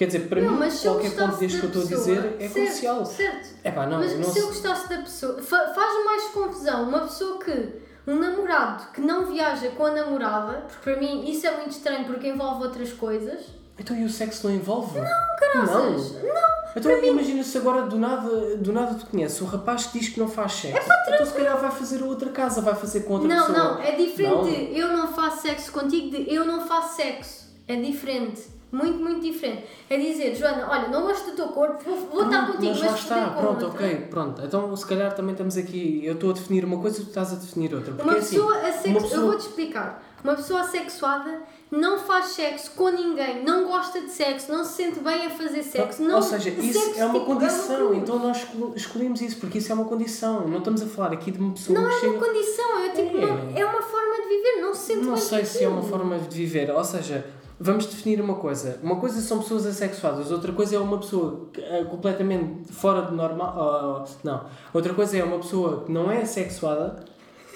[0.00, 2.52] Quer dizer, para Não, mim, qualquer ponto deste que eu estou a dizer é certo,
[2.54, 3.04] crucial.
[3.04, 3.48] Certo.
[3.62, 7.00] É pá, não, Mas não se eu gostasse da pessoa, fa- faz mais confusão uma
[7.00, 7.68] pessoa que,
[8.06, 12.06] um namorado que não viaja com a namorada, porque para mim isso é muito estranho
[12.06, 13.40] porque envolve outras coisas.
[13.78, 14.98] Então e o sexo não envolve?
[14.98, 15.06] Não,
[15.38, 16.50] Caraças, Não.
[16.74, 20.18] Então imagina se agora do nada, do nada tu conheces um rapaz que diz que
[20.18, 20.88] não faz sexo.
[21.08, 23.74] então se calhar vai fazer a outra casa, vai fazer com outra Não, pessoa.
[23.74, 24.44] não, é diferente Não.
[24.44, 27.50] de eu não faço sexo contigo de eu não faço sexo.
[27.68, 28.58] É diferente.
[28.72, 29.64] Muito, muito diferente.
[29.88, 32.90] É dizer, Joana, olha, não gosto do teu corpo, vou, vou estar contigo, mas mas,
[32.92, 33.84] lá está, pronto, outra.
[33.86, 34.42] ok, pronto.
[34.42, 37.32] Então se calhar também estamos aqui, eu estou a definir uma coisa e tu estás
[37.32, 37.92] a definir outra.
[37.92, 40.06] Porque Uma é assim, pessoa, eu pessoa- vou-te explicar.
[40.22, 45.00] Uma pessoa assexuada não faz sexo com ninguém, não gosta de sexo, não se sente
[45.00, 46.02] bem a fazer sexo.
[46.02, 49.58] Não, Ou seja, isso sexo, é uma tipo, condição, então nós escol- escolhemos isso, porque
[49.58, 50.46] isso é uma condição.
[50.46, 52.12] Não estamos a falar aqui de uma pessoa Não que é chega.
[52.12, 53.20] uma condição, é, tipo, É.
[53.26, 55.68] não- é uma forma de viver, não se sente Não bem sei com se é
[55.68, 56.70] uma forma de viver.
[56.70, 57.24] Ou seja,
[57.60, 58.80] vamos definir uma coisa.
[58.82, 63.54] Uma coisa são pessoas assexuadas, outra coisa é uma pessoa é completamente fora de normal.
[63.56, 64.46] ah, não.
[64.72, 67.04] Outra coisa é uma pessoa que não é assexuada,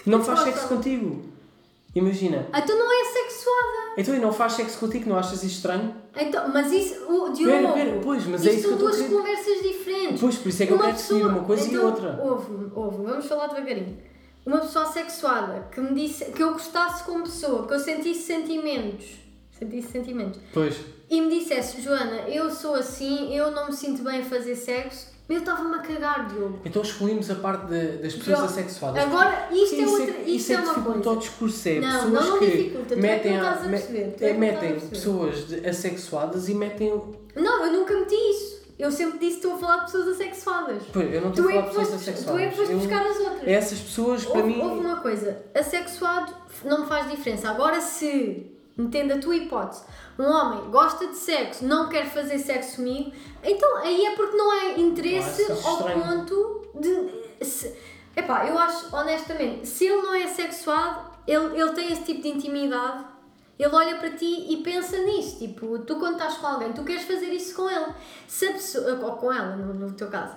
[0.05, 1.23] não faz sexo contigo.
[1.95, 2.47] Imagina.
[2.55, 3.95] Então não é sexuada.
[3.97, 5.95] Então e não faz sexo contigo, não achas isso estranho?
[6.17, 9.63] Então, mas isso, o Diogo, Pera, pera, pois, mas é isto isso são duas conversas
[9.63, 10.21] diferentes.
[10.21, 12.21] Pois, por isso é que eu quero definir uma coisa e então, outra.
[12.23, 13.97] Ouve, ouve, vamos falar devagarinho.
[14.45, 19.24] Uma pessoa sexuada que me disse que eu gostasse como pessoa, que eu sentisse sentimentos,
[19.59, 20.77] sentisse sentimentos, Pois.
[21.11, 25.13] e me dissesse, Joana, eu sou assim, eu não me sinto bem a fazer sexo,
[25.29, 26.61] eu estava-me a cagar, Diogo.
[26.65, 28.51] Então excluímos a parte de- das pessoas Pronto.
[28.51, 29.03] assexuadas.
[29.05, 31.11] Agora, isto é outra, isto isso é uma dificulta coisa.
[31.11, 32.45] o discurso, é Não, pessoas não, não que
[32.93, 37.03] é metem, não a- estás a me- é é, a metem pessoas assexuadas e metem.
[37.37, 38.65] Não, eu nunca meti isso.
[38.77, 40.83] Eu sempre disse que estou a falar de pessoas assexuadas.
[40.93, 42.35] Pois, eu não estou Tu a é, falar que de pessoas assexuadas.
[42.35, 43.49] tu é que foste Eu- buscar as outras.
[43.49, 44.61] Essas pessoas, para houve, mim.
[44.61, 47.49] houve uma coisa, assexuado não me faz diferença.
[47.49, 49.85] Agora, se, entenda a tua hipótese,
[50.19, 54.51] um homem gosta de sexo, não quer fazer sexo comigo, então aí é porque não
[54.51, 56.03] há interesse ao estranho.
[56.03, 57.45] ponto de.
[57.45, 57.75] Se,
[58.17, 62.29] epá, eu acho, honestamente, se ele não é sexuado, ele, ele tem esse tipo de
[62.29, 63.15] intimidade.
[63.57, 67.05] Ele olha para ti e pensa nisso, tipo, tu quando estás com alguém, tu queres
[67.05, 67.87] fazer isso com ele.
[68.27, 70.35] Se pessoa, ou com ela, no, no teu caso.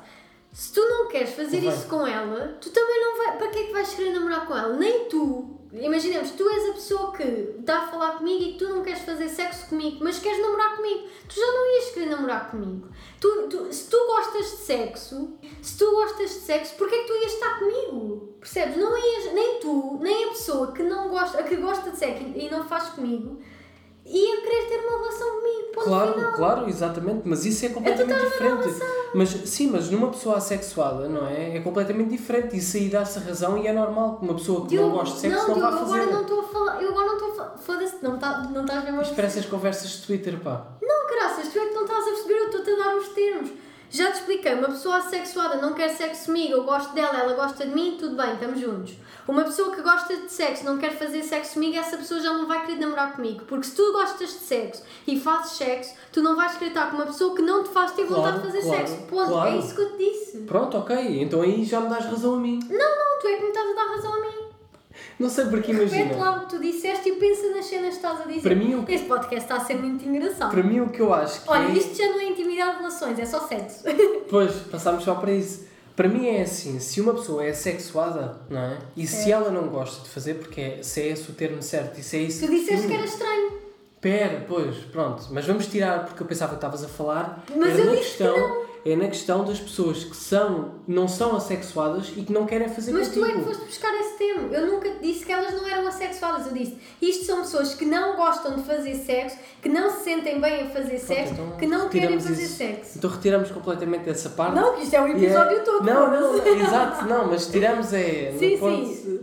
[0.53, 3.37] Se tu não queres fazer isso com ela, tu também não vai.
[3.37, 4.73] Para que é que vais querer namorar com ela?
[4.75, 5.59] Nem tu.
[5.73, 7.23] Imaginemos, tu és a pessoa que
[7.59, 11.07] está a falar comigo e tu não queres fazer sexo comigo, mas queres namorar comigo.
[11.27, 12.87] Tu já não ias querer namorar comigo.
[13.19, 17.07] Tu, tu- se tu gostas de sexo, se tu gostas de sexo, porquê é que
[17.07, 18.33] tu ias estar comigo?
[18.39, 18.77] Percebes?
[18.77, 22.49] Não ias, nem tu, nem a pessoa que não gosta, que gosta de sexo e
[22.49, 23.41] não faz comigo,
[24.09, 25.57] ia querer ter uma relação comigo.
[25.73, 26.33] Ponto Claro, final.
[26.33, 28.69] claro, exatamente, mas isso é completamente diferente.
[29.13, 31.57] Mas sim, mas numa pessoa assexuada, não é?
[31.57, 32.57] É completamente diferente.
[32.57, 35.21] Isso aí dá-se razão e é normal que uma pessoa que não Diogo, gosta de
[35.21, 35.83] sexo não, Diogo, vá fazer.
[36.01, 38.61] agora não estou a falar, eu agora não estou a falar, foda-se, não, tá, não
[38.61, 40.65] estás mesmo a Isto parece as conversas de Twitter, pá.
[40.81, 43.49] Não, graças, tu é que não estás a perceber, eu estou-te a dar os termos.
[43.89, 47.65] Já te expliquei, uma pessoa assexuada não quer sexo comigo, eu gosto dela, ela gosta
[47.65, 48.93] de mim, tudo bem, estamos juntos.
[49.25, 52.47] Uma pessoa que gosta de sexo não quer fazer sexo comigo, essa pessoa já não
[52.47, 53.45] vai querer namorar comigo.
[53.45, 56.97] Porque se tu gostas de sexo e fazes sexo, tu não vais querer estar com
[56.97, 59.03] uma pessoa que não te faz ter vontade Claro, de fazer claro, sexo.
[59.07, 59.49] Ponto, claro.
[59.55, 60.37] é isso que eu te disse.
[60.39, 62.59] Pronto, ok, então aí já me dás razão a mim.
[62.69, 64.46] Não, não, tu é que me estás a dar razão a mim.
[65.19, 66.17] Não sei porque Repete imagina.
[66.23, 68.41] lá o que tu disseste e pensa nas cenas que estás a dizer.
[68.41, 70.51] Para mim, que- Este podcast está a ser muito engraçado.
[70.51, 71.71] Para mim o que eu acho que Olha, é...
[71.73, 73.83] isto já não é intimidade de relações, é só sexo.
[74.29, 75.65] Pois, passámos só para isso.
[75.95, 78.77] Para mim é assim, se uma pessoa é sexuada, não é?
[78.95, 81.99] E se ela não gosta de fazer, porque é, se é esse o termo certo,
[81.99, 82.45] e se é isso...
[82.45, 83.51] Tu disseste que define- era estranho.
[83.99, 85.23] Pera, pois, pronto.
[85.31, 87.43] Mas vamos tirar, porque eu pensava que estavas a falar.
[87.55, 91.35] Mas era eu disse que questão, É na questão das pessoas que são, não são
[91.35, 93.51] assexuadas e que não querem fazer Mas tu é que contigo.
[93.53, 94.53] foste buscar esse termo.
[94.53, 96.47] Eu nunca te disse que elas não eram assexuadas.
[96.47, 100.39] Eu disse, isto são pessoas que não gostam de fazer sexo, que não se sentem
[100.39, 102.55] bem a fazer sexo, então que não querem fazer isso.
[102.55, 102.97] sexo.
[102.97, 104.55] Então retiramos completamente essa parte.
[104.55, 105.83] Não, que isto é E é- episódio todo.
[105.85, 108.33] Não, não, não, exato, não, mas tiramos é.
[108.39, 109.19] Sim, no ponto- sim.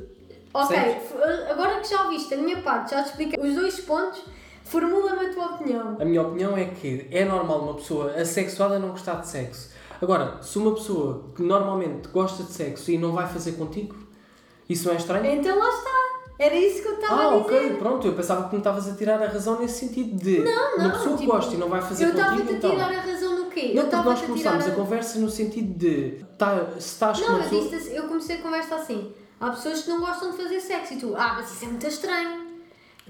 [0.53, 4.23] Ok, f- agora que já ouviste a minha parte, já te expliquei os dois pontos,
[4.65, 5.97] formula-me a tua opinião.
[6.01, 9.71] A minha opinião é que é normal uma pessoa assexuada não gostar de sexo.
[10.03, 13.95] Agora, se uma pessoa que normalmente gosta de sexo e não vai fazer contigo,
[14.69, 15.27] isso não é estranho?
[15.27, 15.91] Então lá está.
[16.37, 17.41] Era isso que eu estava Ah, a dizer.
[17.57, 20.75] ok, pronto, eu pensava que me estavas a tirar a razão nesse sentido de Não,
[20.75, 22.71] uma não, pessoa que tipo, gosta e não vai fazer Eu contigo, estava-te a então.
[22.73, 23.61] tirar a razão no quê?
[23.61, 27.21] eu Não, porque estava nós a começámos a conversa no sentido de tá, se estás
[27.21, 27.77] com Não, uma eu, pessoa.
[27.77, 29.13] assim- eu comecei a conversa assim.
[29.41, 31.87] Há pessoas que não gostam de fazer sexo e tu, ah, mas isso é muito
[31.87, 32.44] estranho.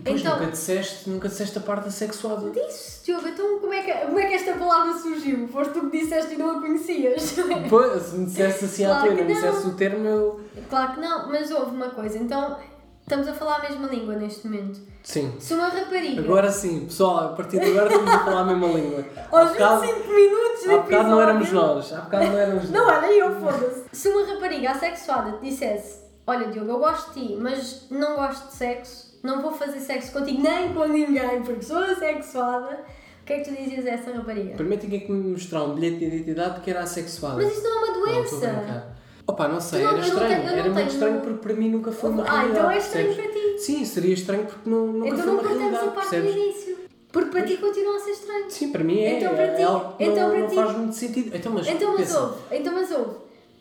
[0.02, 2.50] Pois então, nunca disseste, nunca disseste a parte assexuada.
[2.50, 5.46] disse, Diogo, então como é, que, como é que esta palavra surgiu?
[5.46, 7.36] Foste tu que disseste e não a conhecias?
[7.70, 10.06] Pois, se me dissesse assim à Claro tua e que não me dissesse o termo,
[10.06, 10.40] eu.
[10.68, 12.18] claro que não, mas houve uma coisa.
[12.18, 12.58] Então,
[13.02, 14.80] estamos a falar a mesma língua neste momento.
[15.04, 15.32] Sim.
[15.38, 16.22] Se uma rapariga.
[16.22, 19.04] Agora sim, pessoal, a partir de agora estamos a falar a mesma língua.
[19.30, 21.92] Há aos bocado, 25 minutos de há bocado não éramos nós.
[21.92, 22.72] Há bocado não éramos nós.
[22.72, 23.84] Não era eu, foda-se.
[23.92, 28.48] Se uma rapariga assexuada te dissesse: Olha, Diogo, eu gosto de ti, mas não gosto
[28.48, 32.80] de sexo, não vou fazer sexo contigo nem com ninguém porque sou assexuada,
[33.22, 34.54] o que é que tu dizias a essa rapariga?
[34.54, 37.36] Primeiro tinha que me mostrar um bilhete de identidade que era assexuada.
[37.42, 38.36] Mas isso não é uma Não, doença.
[38.46, 38.94] brincar.
[39.26, 40.28] Opa, não sei, não- era não estranho.
[40.28, 42.58] tenho- não era muito tenho- estranho porque para mim nunca foi uma Ah, realidade.
[42.58, 43.32] então é estranho percebes?
[43.32, 43.58] para ti.
[43.58, 46.28] Sim, seria estranho porque não, nunca então foi não uma cortamos a realidade, parte do
[46.38, 46.76] início.
[47.10, 48.50] Porque para ti continua a ser estranho.
[48.50, 49.18] Sim, para mim é.
[49.18, 51.34] Então para é ti- algo que então não, para não ti- faz muito sentido.
[51.36, 53.10] Então, mas, Então, mas pensa, ouve, então, mas ouve.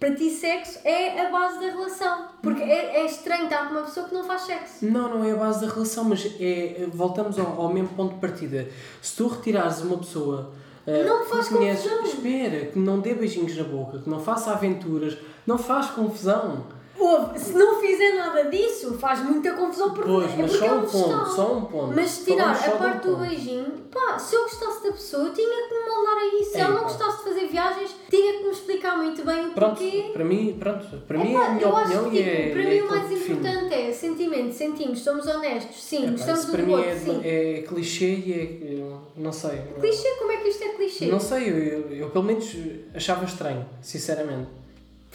[0.04, 2.26] Para ti, sexo é a base da relação.
[2.42, 4.86] Porque é, é estranho estar com uma pessoa que não faz sexo.
[4.86, 8.20] Não, não é a base da relação, mas é, voltamos ao, ao mesmo ponto de
[8.20, 8.68] partida.
[9.02, 10.52] Se tu retirares uma pessoa
[10.86, 12.06] eh, Não que faz conheces, confusão.
[12.06, 16.66] espera, que não dê beijinhos na boca, que não faça aventuras, não faz confusão.
[16.98, 20.66] Ouve, se não fizer nada disso, faz muita confusão porque, Pois, é mas porque só
[20.66, 21.94] é um ponto, só um ponto.
[21.96, 25.34] Mas tirar a de um parte do beijinho, pá, se eu gostasse da pessoa, eu
[25.34, 26.52] tinha que me moldar a isso.
[26.52, 26.88] Se É, ela não pá.
[26.88, 30.10] gostasse de fazer viagens, tinha que me explicar muito bem o Pronto, porquê.
[30.14, 32.50] para mim, pronto, para mim é Epá, a minha opinião acho que, tipo, é.
[32.52, 33.40] para é mim o aquilo mais define.
[33.40, 37.22] importante é sentimento, sentimos, somos honestos, sim, Epá, gostamos do mim outro, é, sim.
[37.24, 38.34] é clichê e
[38.80, 38.94] é.
[39.16, 39.62] Não sei.
[39.80, 41.06] Clichê, como é que isto é clichê?
[41.08, 42.56] Não sei, eu, eu, eu pelo menos
[42.96, 44.48] achava estranho, sinceramente.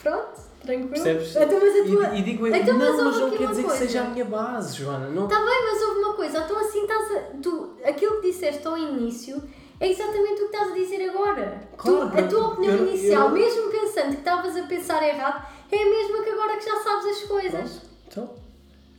[0.03, 0.89] Pronto, tranquilo.
[0.91, 1.37] Percebes?
[1.37, 2.15] Então, mas a E- tua...
[2.15, 3.85] E, digo eu, Então, mas não, mas houve não quer dizer que coisa.
[3.87, 5.09] seja a minha base, Joana.
[5.09, 7.21] Não, Tá bem, mas houve uma coisa, então assim estás a.
[7.43, 9.43] Tu, aquilo que disseste ao início
[9.81, 11.61] é exatamente o que estás a dizer agora.
[11.77, 15.47] Claro, tu, a tua opinião eu- inicial, eu- mesmo pensando que estavas a pensar errado,
[15.71, 17.81] é a mesma que agora que já sabes as coisas.
[18.07, 18.31] Então.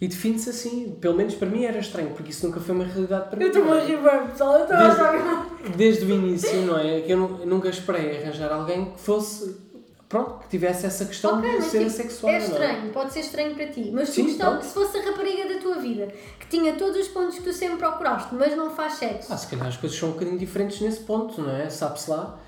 [0.01, 0.97] E define-se assim.
[1.01, 3.43] Pelo menos para mim era estranho, porque isso nunca foi uma realidade para mim.
[3.43, 5.45] Eu estou-me a rir bem, pessoal, eu estou a achar.
[5.75, 7.01] Desde o início, não é?
[7.01, 9.67] Que eu nunca esperei arranjar alguém que fosse.
[10.09, 12.33] Pronto, que tivesse essa questão Ok, de ser tipo, assexual.
[12.33, 14.65] é não estranho, pode ser estranho para ti, mas Sim, pronto.
[14.65, 16.07] se fosse a rapariga da tua vida,
[16.39, 19.31] que tinha todos os pontos que tu sempre procuraste, mas não faz sexo.
[19.31, 21.69] Ah, se calhar as coisas são um bocadinho diferentes nesse ponto, não é?
[21.69, 22.39] Sabe-se lá.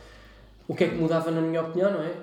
[0.71, 2.13] O que é que mudava na minha opinião, não é?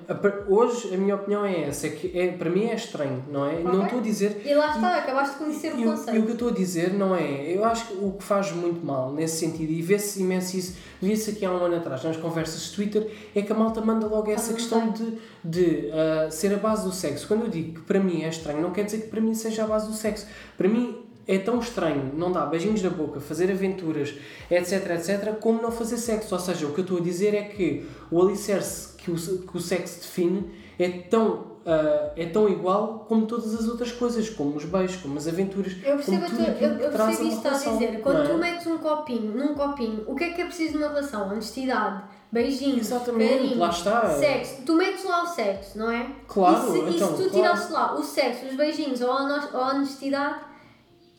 [0.49, 3.61] Hoje a minha opinião é essa, é que é, para mim é estranho, não é?
[3.61, 4.41] Não estou a dizer.
[4.43, 6.17] E lá está, acabaste de conhecer o conceito.
[6.17, 7.43] e o que eu estou a dizer não é.
[7.55, 11.33] Eu acho que o que faz muito mal nesse sentido, e vê-se imenso isso, via-se
[11.33, 14.31] aqui há um ano atrás nas conversas de Twitter, é que a malta manda logo
[14.31, 17.29] essa Ah, questão de, de ah, ser a base do sexo.
[17.29, 19.65] Quando eu digo que para mim é estranho, não quer dizer que para mim seja
[19.65, 20.27] a base do sexo.
[20.57, 20.97] Para mim
[21.29, 24.15] é tão estranho não dar beijinhos na boca, fazer aventuras,
[24.51, 26.35] etc, etc, como não fazer sexo.
[26.35, 29.57] Ou seja, o que eu estou a dizer é que o alicerce que o, que
[29.57, 31.59] o sexo define é tão.
[31.67, 35.75] ah, é tão igual como todas as outras coisas, como os beijos, como as aventuras,
[35.85, 38.01] Eu percebo, como tudo aquilo eu, que eu percebo isto está a dizer.
[38.01, 38.27] Quando é?
[38.27, 41.29] tu metes um copinho num copinho, o que é que é preciso numa relação?
[41.29, 44.09] Honestidade, beijinhos, Exatamente, carinho, lá está.
[44.19, 44.63] sexo.
[44.65, 46.11] Tu metes lá o sexo, não é?
[46.27, 47.31] Claro, e se, e então, se tu claro.
[47.31, 50.48] tirasses lá o sexo, os beijinhos ou a honestidade,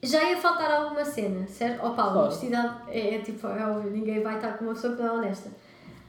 [0.01, 1.79] já ia faltar alguma cena, certo?
[1.81, 2.19] Paulo, Claro.
[2.21, 5.17] honestidade é, é tipo, é óbvio, ninguém vai estar com uma pessoa que não é
[5.17, 5.49] honesta.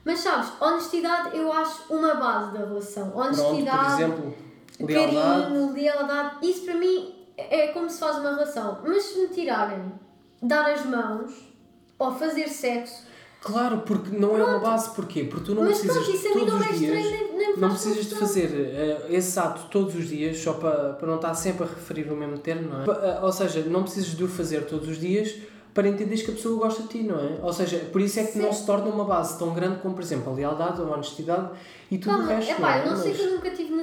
[0.05, 3.11] Mas sabes, honestidade eu acho uma base da relação.
[3.11, 4.35] Pronto, Honestidade, exemplo,
[4.81, 5.16] lealdade.
[5.16, 8.79] carinho, lealdade, isso para mim é como se faz uma relação.
[8.87, 9.92] Mas se me tirarem
[10.40, 11.33] dar as mãos
[11.98, 13.05] ou fazer sexo,
[13.42, 15.24] Claro, porque não é uma base, porquê?
[15.24, 16.92] Porque tu não mas precisas pronto, isso todos não é os dias.
[17.05, 21.09] nem, nem Não precisas de fazer eh, esse ato todos os dias, só para, para
[21.09, 22.85] não estar sempre a referir o mesmo termo, não é?
[22.85, 25.35] Eh, Ou seja, não precisas de o fazer todos os dias
[25.72, 27.38] para entenderes que a pessoa gosta de ti, não é?
[27.42, 28.40] Ou seja, por isso é que Sim.
[28.42, 31.48] não se torna uma base tão grande como, por exemplo, a lealdade, a honestidade
[31.90, 32.87] e tudo Calma, o resto, epá, não é?
[32.87, 33.74] eu não sei que eu nunca estive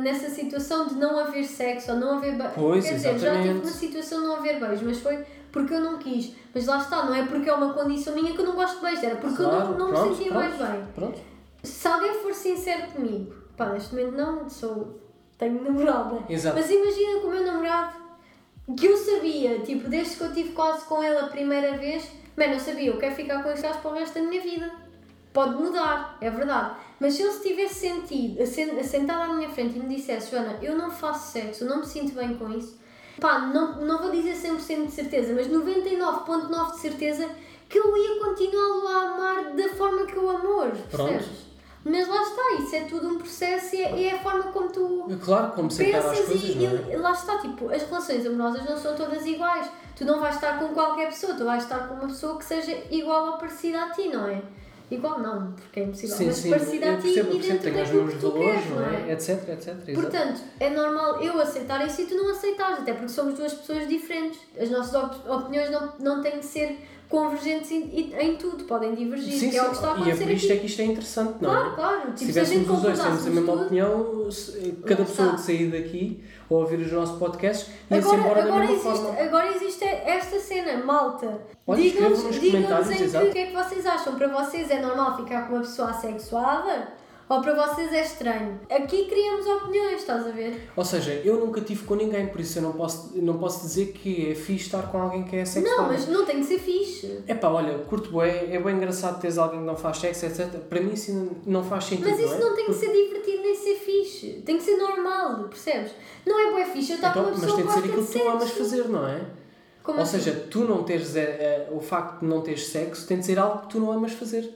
[0.00, 2.52] nessa situação de não haver sexo ou não haver beijo.
[2.54, 3.66] Pois, Quer dizer, já tive exatamente.
[3.66, 5.18] na situação de não haver beijo, mas foi
[5.50, 6.34] porque eu não quis.
[6.54, 8.82] Mas lá está, não é porque é uma condição minha que eu não gosto de
[8.86, 10.86] beijo, era porque eu Claro, não, não pronto, me sentia pronto, mais bem.
[10.94, 11.20] Pronto.
[11.62, 15.00] Se alguém for sincero comigo, pá, neste momento não, sou.
[15.36, 16.22] tenho namorada.
[16.28, 16.56] Exato.
[16.56, 18.08] Mas imagina com o meu namorado
[18.76, 22.52] que eu sabia, tipo, desde que eu estive quase com ele a primeira vez, mano,
[22.52, 24.70] eu sabia, eu quero ficar com este gajo para o resto da minha vida.
[25.32, 26.76] Pode mudar, é verdade.
[27.00, 30.76] Mas se ele se tivesse sentido, sentado à minha frente e me dissesse, Joana, eu
[30.76, 32.78] não faço sexo, eu não me sinto bem com isso,
[33.20, 37.28] pá, não, não vou dizer 100% de certeza, mas 99,9% de certeza
[37.68, 41.48] que eu ia continuá-lo a amar da forma que eu amo hoje, percebes?
[41.84, 45.06] Mas lá está, isso é tudo um processo e é, é a forma como tu
[45.24, 46.94] Claro, como pensas coisas, e, é?
[46.94, 49.70] e lá está, tipo, as relações amorosas não são todas iguais.
[49.96, 52.76] Tu não vais estar com qualquer pessoa, tu vais estar com uma pessoa que seja
[52.90, 54.42] igual ou parecida a ti, não é?
[54.90, 57.82] Igual não, porque é impossível, Sim, mas sim, parecida a ti percebo, e dentro tem
[57.82, 59.12] os mesmos valores, não é?
[59.12, 59.68] Etc, etc.
[59.68, 59.92] exato.
[59.94, 63.86] Portanto, é normal eu aceitar isso e tu não aceitares, até porque somos duas pessoas
[63.86, 64.40] diferentes.
[64.58, 69.32] As nossas op- opiniões não, não têm que ser convergentes em, em- tudo, podem divergir,
[69.38, 70.52] Sim, que é o que está a E é acontecer por isto aqui.
[70.52, 71.56] é que isto é interessante, não é?
[71.58, 72.00] Claro, claro.
[72.00, 75.70] Tipo, se tivéssemos os dois temos a mesma tudo, opinião, se- cada pessoa que sair
[75.70, 79.20] daqui ou ouvir os nossos podcasts ia-se Agora, embora da agora, mesma existe, forma.
[79.20, 81.40] agora existe esta cena, malta.
[81.74, 83.26] Digam-nos em que, exato.
[83.26, 84.14] o que é que vocês acham.
[84.16, 86.88] Para vocês é normal ficar com uma pessoa assexuada?
[87.28, 88.58] Ou para vocês é estranho?
[88.70, 90.70] Aqui criamos opiniões, estás a ver?
[90.74, 93.92] Ou seja, eu nunca tive com ninguém, por isso eu não posso, não posso dizer
[93.92, 95.76] que é fixe estar com alguém que é sexual.
[95.82, 97.22] Não, mas não tem que ser fixe.
[97.26, 100.48] É pá, olha, curto bué, é bem engraçado teres alguém que não faz sexo, etc.
[100.70, 102.40] Para mim isso não- faz sentido, Mas isso não é?
[102.48, 104.42] não tem que ser divertido nem ser fixe.
[104.46, 105.92] Tem que ser normal, percebes?
[106.26, 107.88] Não é bué fixe eu estar Então, com uma mas pessoa tem de ser que
[107.90, 109.20] aquilo que tu amas fazer, não é?
[109.82, 110.18] Como Ou assim?
[110.18, 113.38] seja, tu não teres é, é, o facto de não teres sexo tem de ser
[113.38, 114.54] algo que tu não amas fazer.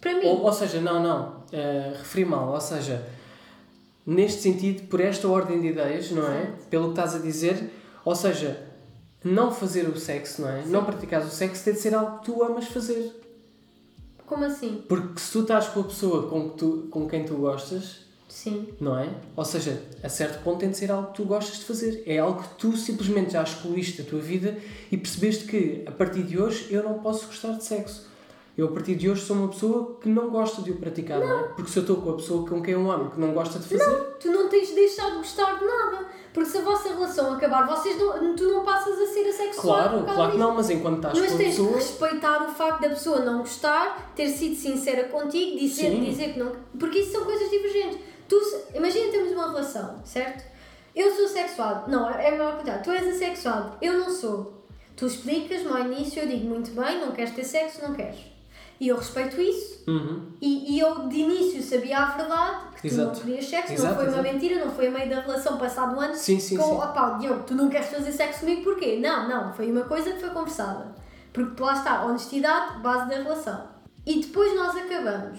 [0.00, 0.26] Para mim.
[0.26, 3.06] Ou, ou seja, não, não, uh, referi mal, ou seja,
[4.06, 6.52] neste sentido, por esta ordem de ideias, não é?
[6.70, 7.70] Pelo que estás a dizer,
[8.04, 8.60] ou seja,
[9.24, 10.64] não fazer o sexo, não é?
[10.66, 13.20] Não praticar o sexo tem de ser algo que tu amas fazer.
[14.26, 14.82] Como assim?
[14.88, 18.68] Porque se tu estás com a pessoa com, que tu, com quem tu gostas, Sim.
[18.80, 19.08] não é?
[19.36, 22.02] Ou seja, a certo ponto tem de ser algo que tu gostas de fazer.
[22.06, 24.58] É algo que tu simplesmente já excluíste da tua vida
[24.90, 28.08] e percebeste que a partir de hoje eu não posso gostar de sexo.
[28.56, 31.40] Eu a partir de hoje sou uma pessoa que não gosta de o praticar, não,
[31.40, 31.42] é?
[31.48, 33.66] Porque se eu estou com a pessoa com quem eu amo que não gosta de
[33.66, 34.00] fazer.
[34.20, 36.06] Tu não tens de deixar de gostar de nada.
[36.32, 39.76] Porque se a vossa relação acabar, vocês não, tu não passas a ser assexual.
[39.76, 41.68] Claro, claro que não, mas enquanto estás Mas com a tens pessoa.
[41.68, 46.04] que respeitar o facto da pessoa não gostar, ter sido sincera contigo, dizer, Sim.
[46.04, 46.52] dizer que não.
[46.78, 47.98] Porque isso são coisas divergentes.
[48.28, 48.36] Tu,
[48.74, 50.44] imagina temos uma relação, certo?
[50.94, 51.84] Eu sou sexual.
[51.86, 52.78] Não, é melhor cuidar.
[52.82, 53.76] Tu és assexual.
[53.80, 54.64] Eu não sou.
[54.96, 58.33] Tu explicas-me ao início, eu digo muito bem, não queres ter sexo, não queres.
[58.84, 59.82] E eu respeito isso.
[59.88, 60.26] Uhum.
[60.42, 63.20] E, e eu de início sabia a verdade, que tu não Exato.
[63.22, 64.34] querias sexo, não Exato, foi uma exato.
[64.34, 66.14] mentira, não foi a meio da relação passado um ano.
[66.14, 66.74] Sim, sim, com, sim.
[66.74, 68.98] opá, Diogo, tu não queres fazer sexo comigo porquê?
[69.00, 70.94] Não, não, foi uma coisa que foi conversada.
[71.32, 73.68] Porque lá está, honestidade, base da relação.
[74.04, 75.38] E depois nós acabamos.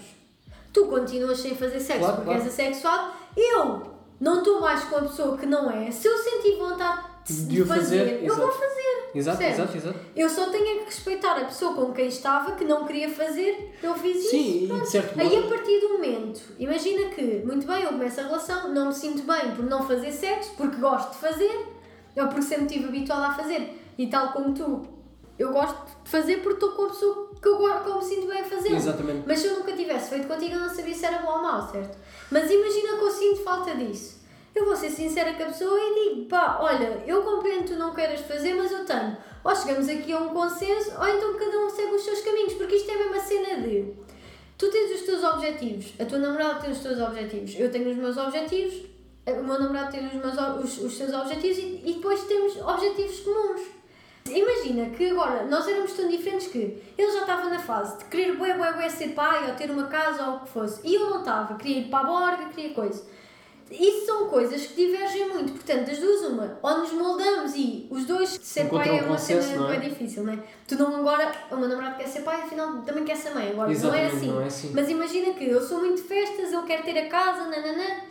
[0.72, 2.42] Tu continuas sem fazer sexo Claro, porque claro.
[2.42, 5.88] és assexual, eu não estou mais com a pessoa que não é.
[5.92, 8.76] Se eu sentir vontade de, De o fazer, eu vou fazer.
[9.14, 9.58] Exato, percebes?
[9.74, 9.98] exato, exato.
[10.14, 13.74] Eu só tenho é que respeitar a pessoa com quem estava, que não queria fazer,
[13.82, 14.30] eu fiz isso.
[14.30, 14.82] Sim, pronto.
[14.82, 18.24] de certo Aí modo- a partir do momento, imagina que, muito bem, eu começo a
[18.24, 21.66] relação, não me sinto bem por não fazer sexo, porque gosto de fazer,
[22.16, 23.80] ou porque sempre estive habituada a fazer.
[23.96, 24.86] E tal como tu,
[25.38, 28.26] eu gosto de fazer porque estou com a pessoa que eu, que eu me sinto
[28.26, 28.72] bem a fazer.
[28.74, 29.22] Exatamente.
[29.26, 31.66] Mas se eu nunca tivesse feito contigo, eu não sabia se era bom ou mau,
[31.70, 31.96] certo?
[32.30, 34.15] Mas imagina que eu sinto falta disso.
[34.56, 37.78] Eu vou ser sincera com a pessoa e digo, pá, olha, eu compreendo que tu
[37.78, 39.14] não queiras fazer, mas eu tenho.
[39.44, 42.76] Ou chegamos aqui a um consenso, ou então cada um segue os seus caminhos, porque
[42.76, 43.92] isto é a mesma cena de.
[44.56, 47.96] Tu tens os teus objetivos, a tua namorada tem os teus objetivos, eu tenho os
[47.98, 48.86] meus objetivos,
[49.26, 53.20] o meu namorado tem os, meus, os, os seus objetivos e, e depois temos objetivos
[53.20, 53.60] comuns.
[54.26, 58.36] Imagina que agora nós éramos tão diferentes que ele já estava na fase de querer
[58.36, 61.10] bué, bué, bué ser pai ou ter uma casa ou o que fosse e eu
[61.10, 63.04] não estava, queria ir para a borga, queria coisa.
[63.70, 68.04] Isso são coisas que divergem muito, portanto, das duas, uma, ou nos moldamos e os
[68.04, 69.78] dois ser Encontram pai é um uma cena não é?
[69.78, 70.38] bem difícil, não é?
[70.68, 73.72] Tu não agora, o meu namorado quer ser pai, afinal também quer ser mãe, agora
[73.72, 74.28] não é, assim.
[74.28, 74.70] não é assim.
[74.72, 78.02] Mas imagina que eu sou muito de festas, ele quer ter a casa, nananã.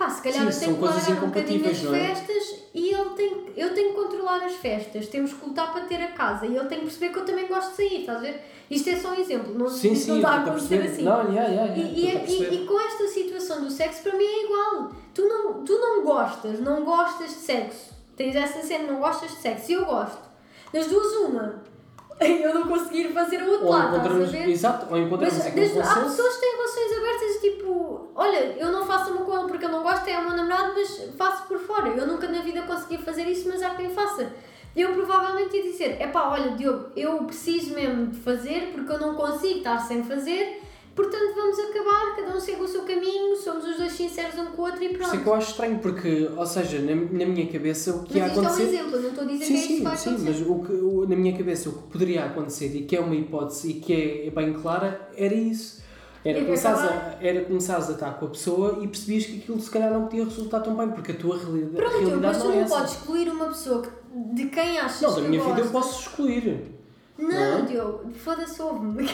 [0.00, 2.14] Pá, se calhar Sim, eu tenho que largar um bocadinho as é?
[2.14, 6.02] festas e ele tem, eu tenho que controlar as festas, temos que lutar para ter
[6.02, 8.20] a casa e ele tem que perceber que eu também gosto de sair, estás a
[8.22, 8.42] ver?
[8.70, 11.02] Isto é só um exemplo, não, Sim, sim, não está a acontecer assim.
[11.02, 12.54] Não, yeah, yeah, E, yeah, e, a e- perceber.
[12.62, 14.90] e com esta situação do sexo, para mim é igual.
[15.12, 17.90] Tu não, tu não gostas, não gostas de sexo.
[18.16, 19.70] Tens essa cena, não gostas de sexo.
[19.70, 20.30] E eu gosto.
[20.72, 21.62] Das duas, uma.
[22.44, 24.48] Eu não conseguir fazer o outro Ou lado, estás a ver?
[24.48, 28.36] exato, ou encontramos Mas aquele desde- há pessoas que têm relações abertas e tipo, olha,
[28.58, 31.10] eu não faço uma com ele porque eu não gosto, é o meu namorado, mas
[31.16, 31.88] faço por fora.
[31.88, 34.30] Eu nunca na vida consegui fazer isso, mas há quem faça.
[34.76, 38.98] Eu provavelmente ia dizer, é pá, olha, Diogo, eu preciso mesmo de fazer porque eu
[39.00, 40.62] não consigo estar sem fazer,
[40.94, 44.62] portanto vamos acabar, cada um segue o seu caminho, somos os dois sinceros um com
[44.62, 45.28] o outro e Por isso é que pronto.
[45.28, 48.38] eu acho estranho, porque, ou seja, na, na minha cabeça o que ia Mas isto
[48.38, 48.68] é um acontecer.
[48.74, 50.30] exemplo, não estou a dizer Sim, que é isso sim, vai sim, acontecer.
[50.44, 53.14] mas o que, o- na minha cabeça o que poderia acontecer e que é uma
[53.14, 55.80] hipótese e que é, é bem clara era isso.
[56.22, 59.58] Era É começares, a, era começares a estar com a pessoa e percebias que aquilo
[59.58, 62.44] se calhar não podia resultar tão bem, porque a tua realidade, Pronto, realidade mas tu
[62.44, 62.74] não é não essa.
[62.76, 66.00] podes excluir uma pessoa que- de quem achas Não, da que minha vida eu posso
[66.00, 66.72] excluir.
[67.18, 67.62] Não, Não é?
[67.62, 69.08] Diogo, foda-se, ouve-me.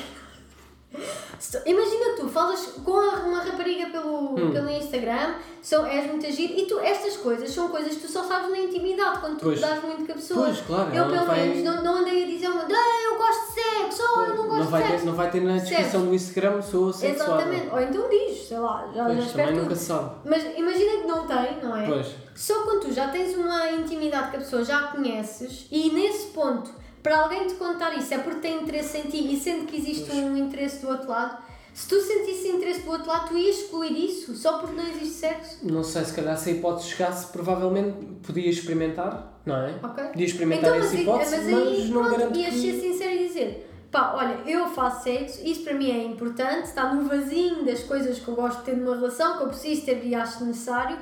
[1.67, 4.51] Imagina tu, falas com uma rapariga pelo, Hum.
[4.53, 8.23] pelo Instagram, são, és muito agir e tu, estas coisas são coisas que tu só
[8.25, 9.61] sabes na intimidade, quando tu Pois.
[9.61, 10.45] dás muito com a pessoa.
[10.47, 13.47] Pois, claro, eu pelo vai- menos não, não andei a dizer uma ah, eu gosto
[13.47, 15.07] de sexo, ou eu não gosto não, vai de ter, sexo.
[15.07, 17.37] não vai ter na descrição do Instagram sou sexual.
[17.39, 19.63] Exatamente, ou então diz, sei lá, já, já Pois, espero também tudo.
[19.63, 20.11] nunca sabe.
[20.25, 21.87] Mas imagina que não tem, não é?
[21.87, 22.07] Pois.
[22.35, 26.71] Só quando tu já tens uma intimidade com a pessoa, já conheces, e nesse ponto,
[27.07, 30.07] para alguém te contar isso, é porque tem interesse em ti e sendo que existe
[30.07, 30.19] Pois.
[30.19, 31.39] um interesse do outro lado,
[31.73, 35.15] se tu sentisse interesse do outro lado, tu ias excluir isso só porque não existe
[35.15, 35.59] sexo?
[35.63, 37.95] Não sei, se calhar se a hipótese chegasse, provavelmente
[38.27, 39.79] podia experimentar, não é?
[39.85, 40.05] Ok?
[40.07, 42.61] Podia experimentar Então, mas, essa hipótese, mas mas, aí, não pronto, garanto ias que...
[42.61, 46.93] ser sincero e dizer pá, olha, eu faço sexo, isso para mim é importante, está
[46.93, 50.05] no vasinho das coisas que eu gosto de ter numa relação, que eu preciso ter
[50.05, 50.99] e acho necessário.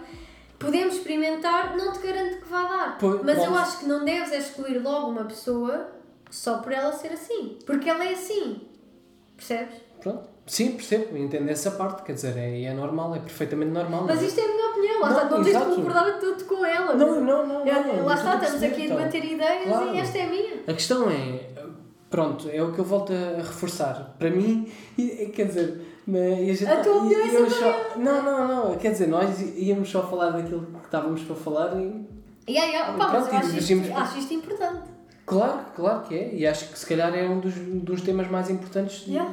[0.65, 2.99] Podemos experimentar, não te garanto que vá dar.
[2.99, 3.59] Pois, mas eu pronto.
[3.59, 5.89] acho que não deves excluir logo uma pessoa
[6.31, 7.59] só por ela ser assim.
[7.67, 8.61] Porque ela é assim.
[9.37, 9.75] Percebes?
[10.01, 10.35] Pronto.
[10.47, 14.05] Sim, percebo, entendo essa parte, quer dizer, é, é normal, é perfeitamente normal.
[14.07, 14.27] Mas é?
[14.27, 16.95] isto é a minha opinião, lá Não, está, não tens de concordar tudo com ela.
[16.95, 17.67] Não, não, não.
[17.67, 18.97] Eu- não, lá eu está, estamos aqui a então.
[18.99, 19.95] debater ideias Claro.
[19.95, 20.55] e esta é a minha.
[20.67, 21.49] A questão é,
[22.11, 24.15] pronto, é o que eu volto a reforçar.
[24.19, 24.71] Para mim,
[25.35, 28.77] quer dizer, mas a, gente, A tua opinião é íamos sempre só, Não, não, não,
[28.77, 32.05] quer dizer, nós íamos só falar daquilo que estávamos para falar e.
[32.49, 32.93] Yeah, yeah.
[32.99, 34.83] Pá, mas Pronto, eu e acho isto, acho isto importante.
[35.27, 38.51] Claro, claro que é, e acho que se calhar é um dos, dos temas mais
[38.51, 39.33] importantes de- Yeah.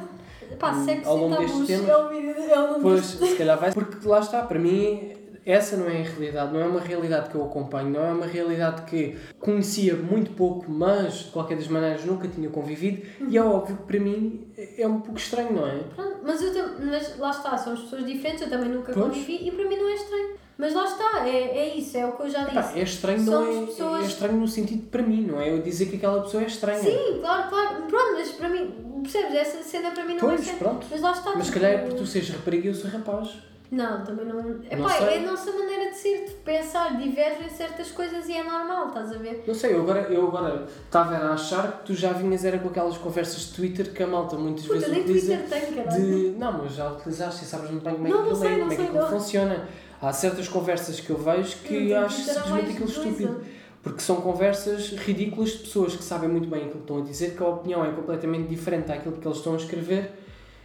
[0.58, 1.88] Pá, sexo ao longo destes tabus temas.
[1.88, 5.12] é vídeo- é nome Pois, se calhar vai, porque lá está, para mim
[5.44, 8.26] essa não é a realidade, não é uma realidade que eu acompanho, não é uma
[8.26, 13.42] realidade que conhecia muito pouco, mas de qualquer das maneiras nunca tinha convivido, e é
[13.42, 14.46] óbvio que para mim
[14.78, 15.78] é um pouco estranho, não é?
[15.94, 19.06] Pronto, mas, eu tam- mas lá está, somos pessoas diferentes, eu também nunca Pois.
[19.06, 20.42] convivi e para mim não é estranho.
[20.58, 22.58] Mas lá está, é, é isso, é o que eu já disse.
[22.58, 25.60] Epá, é estranho, não é, pessoas- é estranho no sentido para mim, não é eu
[25.62, 26.78] dizer que aquela pessoa é estranha.
[26.82, 27.82] Sim, claro, claro.
[27.88, 28.70] Pronto, mas para mim,
[29.02, 29.34] percebes?
[29.34, 30.58] Essa cena para mim não é Pois, estranha.
[30.58, 30.86] pronto.
[30.88, 31.32] Mas lá está.
[31.34, 33.30] Mas se tipo, calhar é porque tu sejas rapariga e eu sou rapaz.
[33.72, 34.38] Não, também não.
[34.38, 38.34] Epá, Não é a nossa maneira de ser, de pensar, diverge em certas coisas e
[38.34, 39.42] é normal, estás a ver?
[39.46, 42.68] Não sei, eu agora, eu agora estava a achar que tu já vinhas era com
[42.68, 45.36] aquelas conversas de Twitter que a malta muitas Puta, vezes nem utiliza.
[45.38, 46.04] Twitter caralho.
[46.04, 46.38] de...
[46.38, 48.76] Não, mas já utilizaste e sabes muito bem como é que aquilo é, como é
[48.76, 49.68] que aquilo funciona.
[50.02, 53.40] Há certas conversas que eu vejo que Não, tem acho simplesmente aquilo estúpido.
[53.82, 57.34] Porque são conversas ridículas de pessoas que sabem muito bem aquilo que estão a dizer,
[57.36, 60.21] que a opinião é completamente diferente daquilo que eles estão a escrever.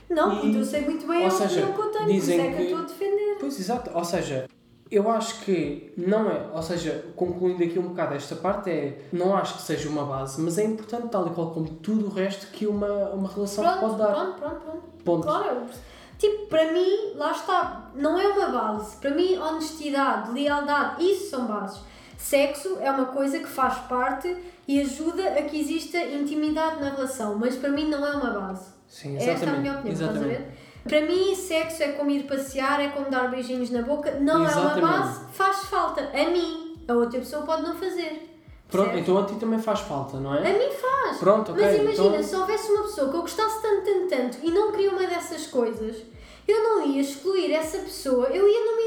[0.09, 2.43] Não, E- puta, eu sei muito bem ou seja, que eu por isso dizem é
[2.47, 3.37] que eu que- estou a defender.
[3.39, 3.91] Pois, exato.
[3.93, 4.49] Ou seja,
[4.89, 6.47] eu acho que não é.
[6.53, 9.01] Ou seja, concluindo aqui um bocado esta parte, é.
[9.11, 12.09] Não acho que seja uma base, mas é importante, tal e qual como tudo o
[12.09, 14.13] resto, que uma, uma relação Pronto, pode dar.
[14.13, 14.81] pronto, pronto, pronto.
[15.03, 15.23] Ponto.
[15.23, 15.65] Claro, eu
[16.17, 18.95] tipo, para mim, lá está, não é uma base.
[18.97, 21.79] Para mim, honestidade, lealdade, isso são bases.
[22.17, 24.35] Sexo é uma coisa que faz parte
[24.67, 28.76] e ajuda a que exista intimidade na relação, mas para mim não é uma base.
[28.87, 29.61] Sim, Esta é a exatamente.
[29.61, 30.37] minha opinião, estás a exatamente.
[30.41, 30.57] ver?
[30.87, 34.49] Para mim, sexo é como ir passear, é como dar beijinhos na boca, não é
[34.49, 34.79] Exatamente.
[34.79, 36.01] uma base, faz falta.
[36.13, 38.23] A mim, a outra pessoa pode não fazer.
[38.69, 39.01] Pronto, Percebes?
[39.09, 40.57] então a ti também faz falta, não A é?
[40.57, 41.17] mim faz.
[41.17, 41.63] Pronto, ok.
[41.63, 42.23] Mas imagina, então...
[42.23, 45.47] se houvesse uma pessoa que eu gostasse tanto, tanto, tanto e não queria uma dessas
[45.47, 45.97] coisas,
[46.47, 48.86] eu não ia excluir essa pessoa, eu ia no mínimo dar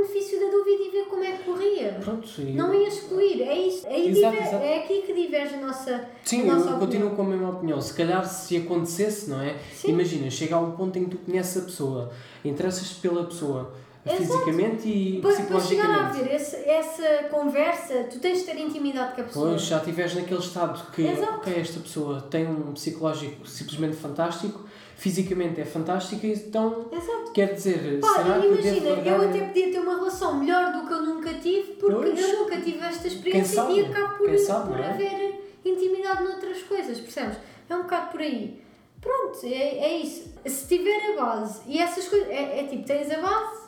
[0.00, 1.98] benefício da dúvida e ver como é que corria.
[2.02, 2.54] Pronto, sim.
[2.54, 3.86] Não ia excluir, é isso.
[3.86, 4.64] Aí Exato, diver- exato.
[4.64, 6.78] É aqui que diverge a nossa, Sim, a eu nossa opinião.
[6.80, 7.80] continuo com a mesma opinião.
[7.80, 9.56] Se calhar se acontecesse, não é?
[9.74, 9.90] Sim.
[9.92, 12.10] Imagina, chega a um ponto em que tu conheces a pessoa,
[12.44, 13.72] interessas-te pela pessoa
[14.06, 14.22] Exato.
[14.22, 16.20] fisicamente e Para, para chegar a psicologicamente.
[16.20, 19.48] haver esse, essa conversa, tu tens de ter intimidade com a pessoa.
[19.50, 21.34] Pois, já estiveres naquele estado que, Exato.
[21.34, 24.60] ok, esta pessoa tem um psicológico simplesmente fantástico,
[25.00, 27.32] fisicamente é fantástica, então Exato.
[27.32, 29.18] quer dizer, Pá, será eu imagina, largar...
[29.18, 32.20] eu até podia ter uma relação melhor do que eu nunca tive, porque Pois.
[32.20, 34.90] eu nunca tive esta experiência e acabo por, sabe, por é?
[34.90, 37.38] haver intimidade noutras coisas, percebes?
[37.66, 38.62] É um bocado por aí.
[39.00, 40.34] Pronto, é, é isso.
[40.44, 43.59] Se tiver a base e essas coisas, é, é tipo, tens a base,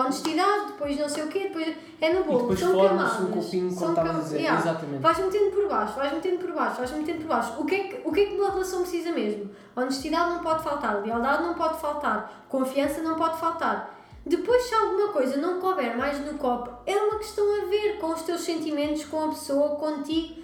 [0.00, 2.40] honestidade, depois não sei o quê, depois é no bolo.
[2.40, 3.20] depois são forma-se camadas.
[3.36, 4.60] um copinho, como São estava a dizer, Yeah.
[4.60, 5.00] exatamente.
[5.02, 7.52] Vais metendo por baixo, vais metendo por baixo, vais metendo por baixo.
[7.58, 9.50] O que, é que, o que é que uma relação precisa mesmo?
[9.74, 13.94] Honestidade não pode faltar, lealdade não pode faltar, confiança não pode faltar.
[14.24, 18.08] Depois, se alguma coisa não couber mais no copo, é uma questão a ver com
[18.12, 20.42] os teus sentimentos, com a pessoa, contigo.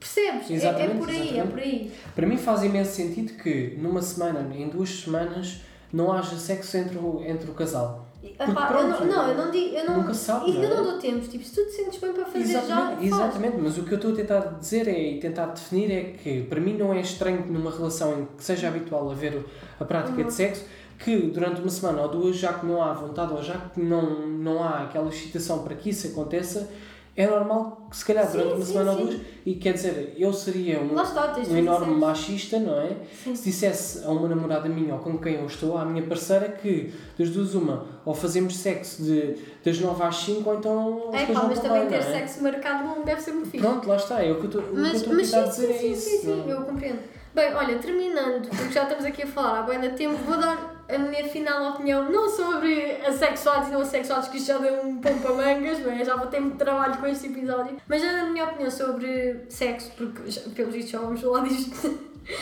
[0.00, 0.50] Percebes?
[0.50, 1.50] É- É, Exatamente, por aí, é exatamente.
[1.50, 1.92] por aí.
[2.14, 5.60] Para mim faz imenso sentido que numa semana, em duas semanas,
[5.92, 8.06] não haja sexo entre o, entre o casal.
[8.22, 9.74] Epá, eu não, não, eu não digo.
[9.76, 10.76] Eu não, nunca sabe, E não eu é?
[10.76, 11.28] não dou tempos.
[11.28, 13.04] Tipo, se tu te sentes bem para fazer já, Exatamente, faz.
[13.12, 16.42] exatamente, mas o que eu estou a tentar dizer é, e tentar definir é que
[16.42, 19.42] para mim não é estranho que numa relação em que seja habitual haver
[19.78, 20.26] a prática Uhum.
[20.26, 20.64] de sexo,
[20.98, 24.26] que durante uma semana ou duas, já que não há vontade ou já que não,
[24.28, 26.68] não há aquela excitação para que isso aconteça,
[27.16, 30.14] é normal que se calhar Sim, durante uma sim, semana ou duas, e quer dizer,
[30.16, 32.96] eu seria um, está, um enorme machista, não é?
[33.24, 33.34] Sim.
[33.34, 36.92] Se dissesse a uma namorada minha ou com quem eu estou, à minha parceira, que
[37.18, 39.34] das duas uma, ou fazemos sexo de,
[39.64, 42.02] das 9 às 5 ou então É pá, mas também ter é?
[42.02, 43.66] sexo marcado não deve ser muito fixe.
[43.66, 46.08] Pronto, lá está, é o que eu estou a tentar dizer é isso.
[46.08, 47.00] sim, sim, não- eu compreendo.
[47.34, 50.98] Bem, olha, terminando, porque já estamos aqui a falar há bem tempo, vou dar a
[50.98, 55.12] minha final opinião, não sobre assexuados e não assexuados, que isto já deu um para
[55.32, 56.04] mangas, não é?
[56.04, 60.30] já vou ter muito trabalho com este episódio, mas a minha opinião sobre sexo, porque
[60.30, 61.98] já, pelos vistos já vamos falar disto.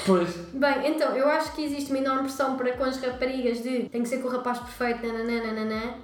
[0.07, 3.89] Pois, Bem, então, eu acho que existe uma enorme pressão para com as raparigas de
[3.89, 5.95] tem que ser com o rapaz perfeito, nananã.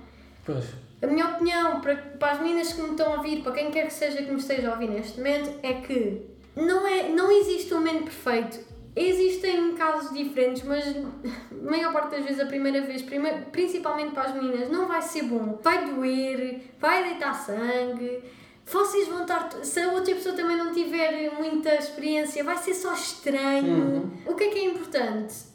[0.45, 0.65] pois.
[1.03, 3.87] A minha opinião para, para as meninas que me estão a ouvir, para quem quer
[3.87, 6.23] que seja que me esteja a ouvir neste momento, é que
[6.57, 8.74] não, é, não existe um momento perfeito.
[8.97, 13.05] Existem casos diferentes, mas a maior parte das vezes, a primeira vez,
[13.51, 15.59] principalmente para as meninas, não vai ser bom.
[15.63, 18.23] Vai doer, vai deitar sangue.
[18.65, 19.51] Vocês vão estar.
[19.63, 23.67] Se a outra pessoa também não tiver muita experiência, vai ser só estranho.
[23.67, 24.11] Uhum.
[24.27, 25.55] O que é que é importante?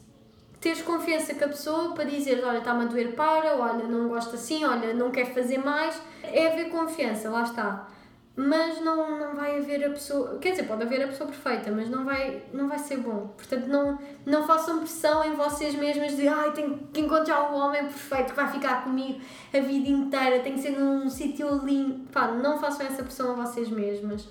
[0.60, 4.34] teres confiança com a pessoa para dizer, olha, está-me a doer, para, olha, não gosto
[4.34, 6.00] assim, olha, não quer fazer mais.
[6.22, 7.88] É haver confiança, lá está.
[8.36, 11.90] Mas não, não vai haver a pessoa, quer dizer, pode haver a pessoa perfeita, mas
[11.90, 13.34] não vai, não vai ser bom.
[13.36, 17.82] Portanto, não, não façam pressão em vocês mesmas de, ai, tenho que encontrar um homem
[17.82, 19.20] perfeito que vai ficar comigo
[19.52, 22.08] a vida inteira, tem que ser num sítio lindo.
[22.12, 24.28] Pá, não façam essa pressão a vocês mesmas.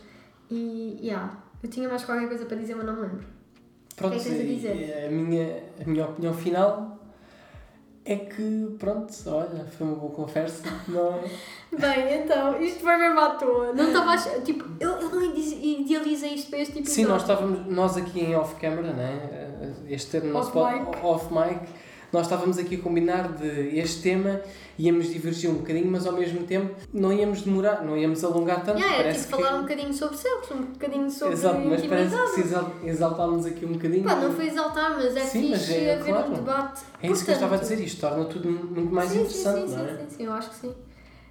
[0.50, 3.26] E, yeah, eu tinha mais qualquer coisa para dizer, mas não me lembro.
[3.96, 5.06] Pronto, que é que tens a dizer?
[5.08, 6.99] a minha, a minha opinião final
[8.06, 11.30] é que, pronto, olha, foi uma boa conversa, não é?
[11.78, 13.74] Bem, então, isto foi mesmo à toa.
[13.74, 16.94] Não estava a Tipo, eu, eu não ide- idealizei isto para este episódio.
[17.04, 19.74] Sim, nós estávamos, nós aqui em off-camera, né?
[19.88, 21.06] Este era o nosso Off pod- mic.
[21.06, 21.60] off-mic,
[22.12, 24.42] nós estávamos aqui a combinar de este tema,
[24.78, 28.80] íamos divergir um bocadinho, mas ao mesmo tempo não íamos demorar, não íamos alongar tanto.
[28.80, 29.44] Yeah, parece tipo que...
[29.44, 33.46] falar um bocadinho sobre sexo, um bocadinho sobre Exato, mas parece que se exal- exaltámos
[33.46, 34.04] aqui um bocadinho.
[34.04, 36.32] Pá, não foi exaltar, mas é Sim, mas fixe é, haver claro.
[36.32, 36.82] um debate.
[37.02, 39.62] É isso que eu estava a Portanto, dizer, isto torna tudo muito mais sim, interessante,
[39.62, 39.88] sim, sim, não é?
[39.90, 40.76] sim, sim, sim, eu acho que sim.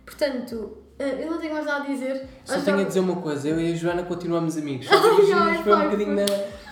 [0.05, 2.27] Portanto, eh, eu não tenho mais nada a dizer.
[2.45, 4.87] Só Acho tenho a dizer uma coisa, eu e a Joana continuamos amigos.
[4.91, 6.25] Ai, ai, foi um bocadinho na,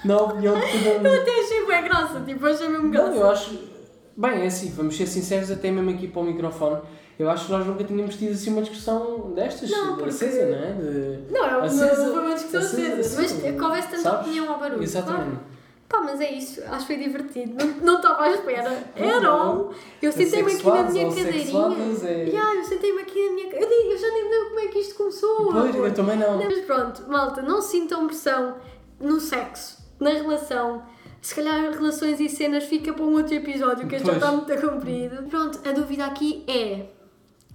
[0.04, 1.07] na opinião de cada um.
[1.07, 3.11] Eu até achei bem graça, tipo, achei mesmo graça.
[3.11, 3.76] Não, eu acho.
[4.17, 6.81] Bem, é assim, vamos ser sinceros, até mesmo aqui para o microfone.
[7.19, 10.64] Eu acho que nós nunca tínhamos tido assim uma discussão destas, Não, porque- acesa, não
[10.64, 10.73] é?
[10.73, 11.33] De...
[11.33, 13.41] Não, Acesa, não foi uma discussão acesa, acesa, mas sim.
[13.57, 14.21] que houvesse tanta Sabes?
[14.27, 14.83] opinião ao barulho.
[14.83, 15.23] Exatamente.
[15.31, 15.57] claro.
[15.89, 17.55] Pá, mas é isso, acho que foi divertido.
[17.83, 18.85] Não- estava à espera.
[18.97, 19.71] Era Não.
[20.03, 22.09] Eu sentei-me aqui na minha cadeirinha.
[22.09, 24.67] é- Yeah, eu sentei-me aqui na minha eu, nem- eu já nem lembro como é
[24.67, 25.37] que isto começou.
[25.53, 25.87] Pois, amor.
[25.87, 26.37] eu também não.
[26.39, 28.57] Mas pronto, malta, não sintam pressão
[29.01, 30.83] no sexo, na relação.
[31.27, 34.22] Se calhar relações e cenas fica para um outro episódio, que este já Pois.
[34.22, 35.24] está muito comprido.
[35.29, 36.87] Pronto, a dúvida aqui é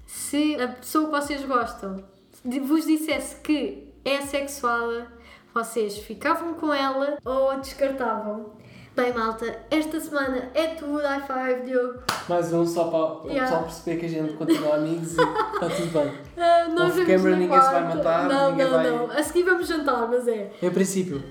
[0.05, 2.03] se a pessoa que vocês gostam
[2.43, 5.07] de- vos dissesse que é sexuada,
[5.53, 8.51] vocês ficavam com ela ou a descartavam?
[8.93, 11.99] Bem, malta, esta semana é tudo, high five, Diogo.
[12.27, 13.43] Mais um só para o Yeah.
[13.43, 16.11] pessoal perceber que a gente continua amigos e está tudo bem.
[16.43, 19.11] Ah, nós Off camera ninguém se vai matar, Não, ninguém não, vai- não.
[19.11, 20.51] A seguir vamos jantar, mas é.
[20.61, 21.21] Em princípio,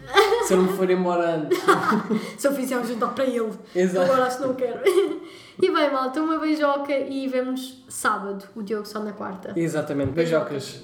[0.45, 1.59] se eu não me for embora antes.
[2.39, 3.51] Se eu fizer um jantar para ele.
[3.75, 4.11] Exato.
[4.13, 4.81] Agora acho que não quero.
[5.61, 8.45] e bem, malta, uma beijoca e vemos sábado.
[8.55, 9.53] O Diogo só na quarta.
[9.57, 10.81] Exatamente, beijocas.